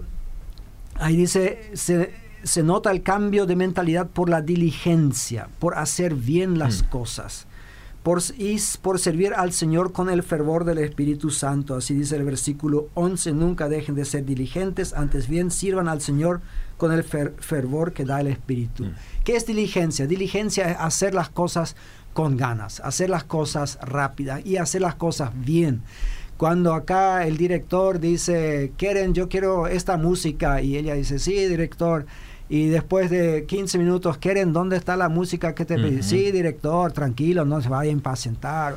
Ahí 0.96 1.16
dice, 1.16 1.70
se, 1.74 2.62
nota 2.62 2.90
el 2.90 3.02
cambio 3.02 3.46
de 3.46 3.56
mentalidad 3.56 4.08
por 4.08 4.28
la 4.28 4.42
diligencia, 4.42 5.48
por 5.58 5.78
hacer 5.78 6.14
bien 6.14 6.58
las 6.58 6.82
mm. 6.82 6.86
cosas. 6.86 7.46
Por, 8.02 8.22
y 8.38 8.56
por 8.80 8.98
servir 8.98 9.34
al 9.34 9.52
Señor 9.52 9.92
con 9.92 10.08
el 10.08 10.22
fervor 10.22 10.64
del 10.64 10.78
Espíritu 10.78 11.28
Santo. 11.28 11.74
Así 11.74 11.92
dice 11.92 12.16
el 12.16 12.24
versículo 12.24 12.88
11, 12.94 13.32
nunca 13.32 13.68
dejen 13.68 13.94
de 13.94 14.06
ser 14.06 14.24
diligentes, 14.24 14.94
antes 14.94 15.28
bien 15.28 15.50
sirvan 15.50 15.86
al 15.86 16.00
Señor 16.00 16.40
con 16.78 16.92
el 16.92 17.04
fervor 17.04 17.92
que 17.92 18.06
da 18.06 18.20
el 18.20 18.28
Espíritu. 18.28 18.84
Mm. 18.84 18.94
¿Qué 19.24 19.36
es 19.36 19.46
diligencia? 19.46 20.06
Diligencia 20.06 20.70
es 20.70 20.76
hacer 20.78 21.14
las 21.14 21.28
cosas 21.28 21.76
con 22.12 22.36
ganas, 22.36 22.80
hacer 22.80 23.10
las 23.10 23.24
cosas 23.24 23.78
rápidas 23.82 24.44
y 24.44 24.56
hacer 24.56 24.80
las 24.80 24.94
cosas 24.94 25.30
bien. 25.34 25.82
Cuando 26.40 26.72
acá 26.72 27.26
el 27.26 27.36
director 27.36 28.00
dice, 28.00 28.72
quieren, 28.78 29.12
yo 29.12 29.28
quiero 29.28 29.66
esta 29.66 29.98
música, 29.98 30.62
y 30.62 30.78
ella 30.78 30.94
dice, 30.94 31.18
sí, 31.18 31.34
director. 31.34 32.06
Y 32.48 32.68
después 32.68 33.10
de 33.10 33.44
15 33.44 33.76
minutos, 33.76 34.16
quieren, 34.16 34.54
¿dónde 34.54 34.78
está 34.78 34.96
la 34.96 35.10
música 35.10 35.54
que 35.54 35.66
te 35.66 35.74
pedí? 35.74 36.02
Sí, 36.02 36.30
director, 36.30 36.92
tranquilo, 36.92 37.44
no 37.44 37.60
se 37.60 37.68
vaya 37.68 37.90
a 37.90 37.92
impacientar. 37.92 38.74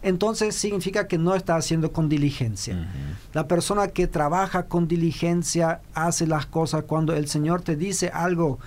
entonces 0.00 0.54
significa 0.54 1.06
que 1.06 1.18
no 1.18 1.34
está 1.34 1.56
haciendo 1.56 1.92
con 1.92 2.08
diligencia. 2.08 2.88
La 3.34 3.46
persona 3.46 3.88
que 3.88 4.06
trabaja 4.06 4.62
con 4.62 4.88
diligencia 4.88 5.82
hace 5.92 6.26
las 6.26 6.46
cosas 6.46 6.84
cuando 6.84 7.14
el 7.14 7.28
Señor 7.28 7.60
te 7.60 7.76
dice 7.76 8.08
algo 8.08 8.58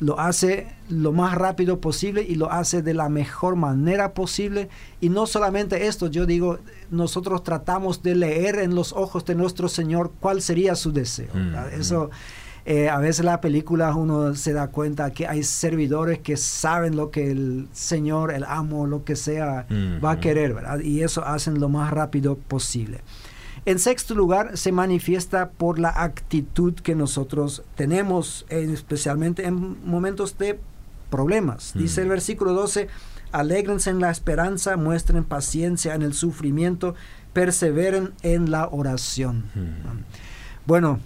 lo 0.00 0.18
hace 0.18 0.66
lo 0.88 1.12
más 1.12 1.34
rápido 1.34 1.78
posible 1.80 2.24
y 2.26 2.34
lo 2.34 2.50
hace 2.50 2.82
de 2.82 2.94
la 2.94 3.08
mejor 3.08 3.54
manera 3.54 4.14
posible. 4.14 4.68
Y 5.00 5.10
no 5.10 5.26
solamente 5.26 5.86
esto, 5.86 6.08
yo 6.08 6.26
digo, 6.26 6.58
nosotros 6.90 7.44
tratamos 7.44 8.02
de 8.02 8.14
leer 8.14 8.56
en 8.56 8.74
los 8.74 8.92
ojos 8.94 9.24
de 9.26 9.34
nuestro 9.34 9.68
Señor 9.68 10.10
cuál 10.18 10.40
sería 10.40 10.74
su 10.74 10.90
deseo. 10.92 11.28
Mm, 11.34 11.80
Eso, 11.80 12.06
mm. 12.06 12.40
Eh, 12.66 12.90
a 12.90 12.98
veces 12.98 13.24
la 13.24 13.40
película 13.40 13.94
uno 13.94 14.34
se 14.34 14.52
da 14.52 14.68
cuenta 14.68 15.10
que 15.12 15.26
hay 15.26 15.42
servidores 15.42 16.18
que 16.18 16.36
saben 16.36 16.94
lo 16.94 17.10
que 17.10 17.30
el 17.30 17.68
Señor, 17.72 18.32
el 18.32 18.44
amo, 18.44 18.86
lo 18.86 19.02
que 19.02 19.16
sea, 19.16 19.66
va 20.04 20.12
a 20.12 20.16
mm, 20.16 20.20
querer, 20.20 20.54
¿verdad? 20.54 20.78
Y 20.80 21.02
eso 21.02 21.24
hacen 21.24 21.58
lo 21.58 21.70
más 21.70 21.90
rápido 21.90 22.36
posible. 22.36 23.00
En 23.66 23.78
sexto 23.78 24.14
lugar, 24.14 24.56
se 24.56 24.72
manifiesta 24.72 25.50
por 25.50 25.78
la 25.78 25.90
actitud 25.90 26.74
que 26.74 26.94
nosotros 26.94 27.62
tenemos, 27.76 28.46
especialmente 28.48 29.44
en 29.44 29.86
momentos 29.86 30.38
de 30.38 30.58
problemas. 31.10 31.72
Dice 31.74 32.00
el 32.00 32.06
mm. 32.06 32.10
versículo 32.10 32.52
12, 32.54 32.88
alégrense 33.32 33.90
en 33.90 34.00
la 34.00 34.10
esperanza, 34.10 34.76
muestren 34.76 35.24
paciencia 35.24 35.94
en 35.94 36.02
el 36.02 36.14
sufrimiento, 36.14 36.94
perseveren 37.32 38.12
en 38.22 38.50
la 38.50 38.68
oración. 38.68 39.44
Mm. 39.54 40.04
Bueno, 40.66 41.00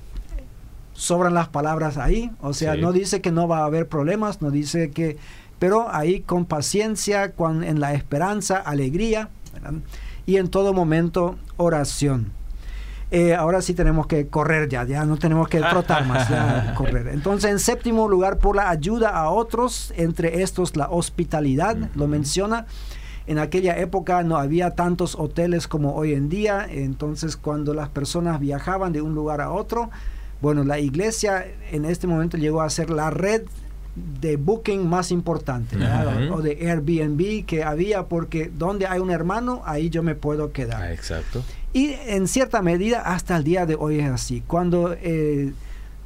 sobran 0.93 1.35
las 1.35 1.49
palabras 1.49 1.97
ahí, 1.97 2.31
o 2.41 2.53
sea, 2.53 2.77
no 2.77 2.93
dice 2.93 3.21
que 3.21 3.33
no 3.33 3.49
va 3.49 3.61
a 3.61 3.65
haber 3.65 3.89
problemas, 3.89 4.43
no 4.43 4.51
dice 4.51 4.91
que, 4.91 5.17
pero 5.59 5.93
ahí 5.93 6.21
con 6.21 6.45
paciencia, 6.45 7.33
con, 7.33 7.65
en 7.65 7.81
la 7.81 7.95
esperanza, 7.95 8.59
alegría, 8.59 9.29
y 10.27 10.37
en 10.37 10.49
todo 10.49 10.73
momento 10.73 11.37
oración. 11.57 12.33
Eh, 13.11 13.35
ahora 13.35 13.63
sí 13.63 13.75
tenemos 13.75 14.07
que 14.07 14.27
correr 14.27 14.69
ya, 14.69 14.85
ya 14.85 15.05
no 15.05 15.17
tenemos 15.17 15.49
que 15.49 15.61
trotar 15.61 16.07
más, 16.07 16.29
ya 16.29 16.75
correr. 16.77 17.09
Entonces, 17.09 17.51
en 17.51 17.59
séptimo 17.59 18.09
lugar, 18.09 18.39
por 18.39 18.57
la 18.57 18.71
ayuda 18.71 19.11
a 19.11 19.31
otros, 19.31 19.93
entre 19.97 20.43
estos 20.43 20.77
la 20.77 20.89
hospitalidad, 20.89 21.77
lo 21.95 22.09
menciona. 22.09 22.67
En 23.27 23.39
aquella 23.39 23.79
época 23.79 24.23
no 24.23 24.37
había 24.37 24.73
tantos 24.73 25.15
hoteles 25.15 25.67
como 25.67 25.95
hoy 25.95 26.13
en 26.13 26.29
día, 26.29 26.67
entonces 26.69 27.37
cuando 27.39 27.73
las 27.73 27.89
personas 27.89 28.39
viajaban 28.39 28.93
de 28.93 29.01
un 29.01 29.15
lugar 29.15 29.41
a 29.41 29.51
otro, 29.51 29.91
bueno, 30.43 30.63
la 30.63 30.79
iglesia 30.79 31.47
en 31.73 31.87
este 31.87 32.07
momento 32.07 32.37
llegó 32.37 32.61
a 32.61 32.69
ser 32.69 32.91
la 32.91 33.09
red 33.09 33.43
de 33.95 34.37
booking 34.37 34.87
más 34.89 35.11
importante, 35.11 35.77
o 36.33 36.43
de 36.43 36.69
Airbnb 36.69 37.47
que 37.47 37.63
había, 37.65 38.05
porque 38.09 38.51
donde 38.53 38.87
hay 38.87 38.99
un 39.01 39.11
hermano, 39.11 39.63
ahí 39.65 39.89
yo 39.89 40.03
me 40.03 40.15
puedo 40.15 40.53
quedar. 40.53 40.83
Ah, 40.83 40.93
exacto. 40.93 41.43
Y 41.75 41.97
en 42.07 42.29
cierta 42.29 42.63
medida 42.63 43.01
hasta 43.01 43.37
el 43.37 43.43
día 43.43 43.67
de 43.67 43.75
hoy 43.75 43.99
es 43.99 44.09
así. 44.09 44.45
Cuando 44.47 44.93
eh, 44.93 45.53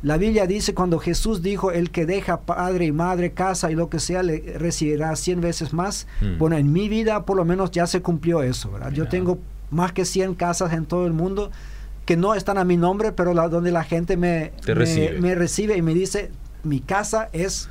la 0.03 0.17
Biblia 0.17 0.47
dice, 0.47 0.73
cuando 0.73 0.99
Jesús 0.99 1.43
dijo, 1.43 1.73
el 1.73 1.91
que 1.91 2.07
deja 2.07 2.41
padre 2.41 2.87
y 2.87 2.93
madre, 2.93 3.33
casa 3.33 3.71
y 3.71 3.75
lo 3.75 3.91
que 3.91 4.01
sea, 4.01 4.23
le 4.23 4.55
recibirá 4.59 5.15
cien 5.15 5.43
veces 5.43 5.75
más. 5.75 6.07
Mm. 6.23 6.39
Bueno, 6.39 6.57
en 6.57 6.73
mi 6.73 6.89
vida 6.89 7.27
por 7.27 7.37
lo 7.37 7.45
menos 7.45 7.71
ya 7.71 7.87
se 7.87 8.01
cumplió 8.01 8.43
eso, 8.43 8.73
¿verdad? 8.73 8.93
Yo 8.93 9.09
tengo 9.09 9.39
más 9.71 9.93
que 9.93 10.07
100 10.07 10.37
casas 10.37 10.73
en 10.73 10.87
todo 10.87 11.07
el 11.07 11.13
mundo 11.13 11.51
que 12.07 12.17
no 12.17 12.35
están 12.35 12.57
a 12.57 12.65
mi 12.65 12.79
nombre, 12.79 13.13
pero 13.13 13.35
la, 13.35 13.51
donde 13.51 13.71
la 13.71 13.85
gente 13.85 14.17
me, 14.17 14.53
me 15.21 15.35
recibe 15.35 15.77
y 15.77 15.83
me 15.83 15.93
dice, 15.93 16.31
mi 16.63 16.81
casa 16.81 17.29
es 17.35 17.69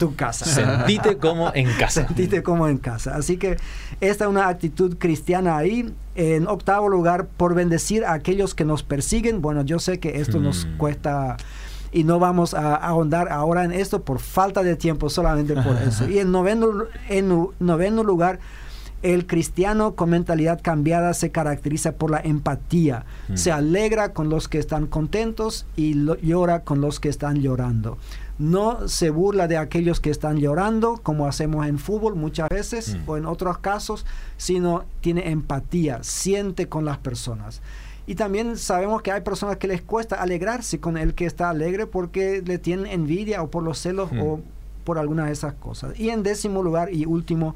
tu 0.00 0.16
casa. 0.16 0.44
Sentite 0.46 1.18
como 1.18 1.52
en 1.54 1.70
casa. 1.74 2.06
Sentite 2.06 2.42
como 2.42 2.66
en 2.66 2.78
casa. 2.78 3.14
Así 3.14 3.36
que 3.36 3.58
esta 4.00 4.24
es 4.24 4.30
una 4.30 4.48
actitud 4.48 4.96
cristiana 4.98 5.56
ahí. 5.56 5.94
En 6.16 6.48
octavo 6.48 6.88
lugar, 6.88 7.26
por 7.26 7.54
bendecir 7.54 8.04
a 8.04 8.14
aquellos 8.14 8.54
que 8.54 8.64
nos 8.64 8.82
persiguen. 8.82 9.40
Bueno, 9.40 9.62
yo 9.62 9.78
sé 9.78 10.00
que 10.00 10.20
esto 10.20 10.40
nos 10.40 10.66
mm. 10.66 10.76
cuesta 10.78 11.36
y 11.92 12.04
no 12.04 12.18
vamos 12.18 12.54
a 12.54 12.74
ahondar 12.74 13.28
ahora 13.30 13.64
en 13.64 13.72
esto 13.72 14.02
por 14.02 14.20
falta 14.20 14.62
de 14.62 14.74
tiempo, 14.74 15.10
solamente 15.10 15.54
por 15.54 15.76
eso. 15.86 16.08
Y 16.08 16.18
en 16.18 16.32
noveno, 16.32 16.84
en 17.08 17.48
noveno 17.60 18.02
lugar, 18.02 18.40
el 19.02 19.26
cristiano 19.26 19.94
con 19.94 20.10
mentalidad 20.10 20.60
cambiada 20.62 21.14
se 21.14 21.30
caracteriza 21.30 21.92
por 21.92 22.10
la 22.10 22.20
empatía. 22.20 23.04
Mm. 23.28 23.36
Se 23.36 23.52
alegra 23.52 24.12
con 24.12 24.28
los 24.28 24.48
que 24.48 24.58
están 24.58 24.86
contentos 24.86 25.66
y 25.76 25.94
llora 26.22 26.60
con 26.64 26.80
los 26.80 27.00
que 27.00 27.08
están 27.08 27.40
llorando 27.40 27.98
no 28.40 28.88
se 28.88 29.10
burla 29.10 29.48
de 29.48 29.58
aquellos 29.58 30.00
que 30.00 30.08
están 30.08 30.38
llorando, 30.38 30.98
como 31.02 31.26
hacemos 31.26 31.66
en 31.66 31.78
fútbol 31.78 32.16
muchas 32.16 32.48
veces 32.48 32.96
mm. 32.96 33.10
o 33.10 33.18
en 33.18 33.26
otros 33.26 33.58
casos, 33.58 34.06
sino 34.38 34.84
tiene 35.02 35.30
empatía, 35.30 36.02
siente 36.02 36.66
con 36.66 36.86
las 36.86 36.96
personas. 36.96 37.60
Y 38.06 38.14
también 38.14 38.56
sabemos 38.56 39.02
que 39.02 39.12
hay 39.12 39.20
personas 39.20 39.58
que 39.58 39.68
les 39.68 39.82
cuesta 39.82 40.16
alegrarse 40.16 40.80
con 40.80 40.96
el 40.96 41.14
que 41.14 41.26
está 41.26 41.50
alegre 41.50 41.86
porque 41.86 42.42
le 42.44 42.56
tienen 42.58 42.86
envidia 42.86 43.42
o 43.42 43.50
por 43.50 43.62
los 43.62 43.78
celos 43.78 44.10
Mm. 44.10 44.22
o 44.22 44.40
por 44.84 44.98
alguna 44.98 45.26
de 45.26 45.32
esas 45.32 45.52
cosas. 45.52 46.00
Y 46.00 46.08
en 46.08 46.22
décimo 46.22 46.62
lugar 46.62 46.92
y 46.92 47.04
último, 47.04 47.54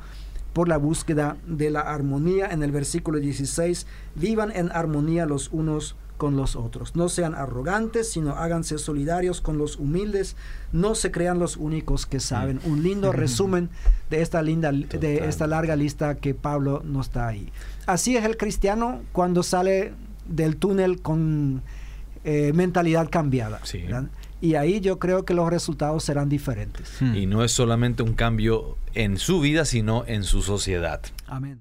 por 0.54 0.68
la 0.68 0.78
búsqueda 0.78 1.36
de 1.46 1.70
la 1.70 1.80
armonía 1.80 2.46
en 2.46 2.62
el 2.62 2.72
versículo 2.72 3.18
16, 3.18 3.86
vivan 4.14 4.50
en 4.54 4.70
armonía 4.72 5.26
los 5.26 5.50
unos 5.52 5.96
con 6.16 6.36
los 6.36 6.54
otros. 6.54 6.94
No 6.94 7.08
sean 7.08 7.34
arrogantes, 7.34 8.12
sino 8.12 8.36
háganse 8.36 8.78
solidarios 8.78 9.40
con 9.40 9.58
los 9.58 9.76
humildes. 9.76 10.36
No 10.72 10.94
se 10.94 11.10
crean 11.10 11.40
los 11.40 11.56
únicos 11.56 12.06
que 12.06 12.20
saben. 12.20 12.60
Un 12.64 12.84
lindo 12.84 13.12
resumen 13.12 13.68
de 14.10 14.22
esta 14.22 14.40
linda 14.40 14.70
de 14.72 15.28
esta 15.28 15.46
larga 15.48 15.74
lista 15.74 16.14
que 16.14 16.34
Pablo 16.34 16.82
nos 16.84 17.12
da 17.12 17.26
ahí. 17.26 17.50
Así 17.86 18.16
es 18.16 18.24
el 18.24 18.36
cristiano 18.36 19.02
cuando 19.12 19.42
sale 19.42 19.92
del 20.26 20.56
túnel 20.56 21.02
con 21.02 21.62
eh, 22.22 22.52
mentalidad 22.54 23.10
cambiada. 23.10 23.60
Y 24.40 24.54
ahí 24.54 24.80
yo 24.80 24.98
creo 24.98 25.24
que 25.24 25.34
los 25.34 25.50
resultados 25.50 26.04
serán 26.04 26.28
diferentes. 26.28 26.96
Hmm. 27.00 27.14
Y 27.16 27.26
no 27.26 27.42
es 27.42 27.50
solamente 27.50 28.02
un 28.02 28.14
cambio 28.14 28.76
en 28.94 29.18
su 29.18 29.40
vida, 29.40 29.64
sino 29.64 30.04
en 30.06 30.24
su 30.24 30.42
sociedad. 30.42 31.00
Amén. 31.26 31.60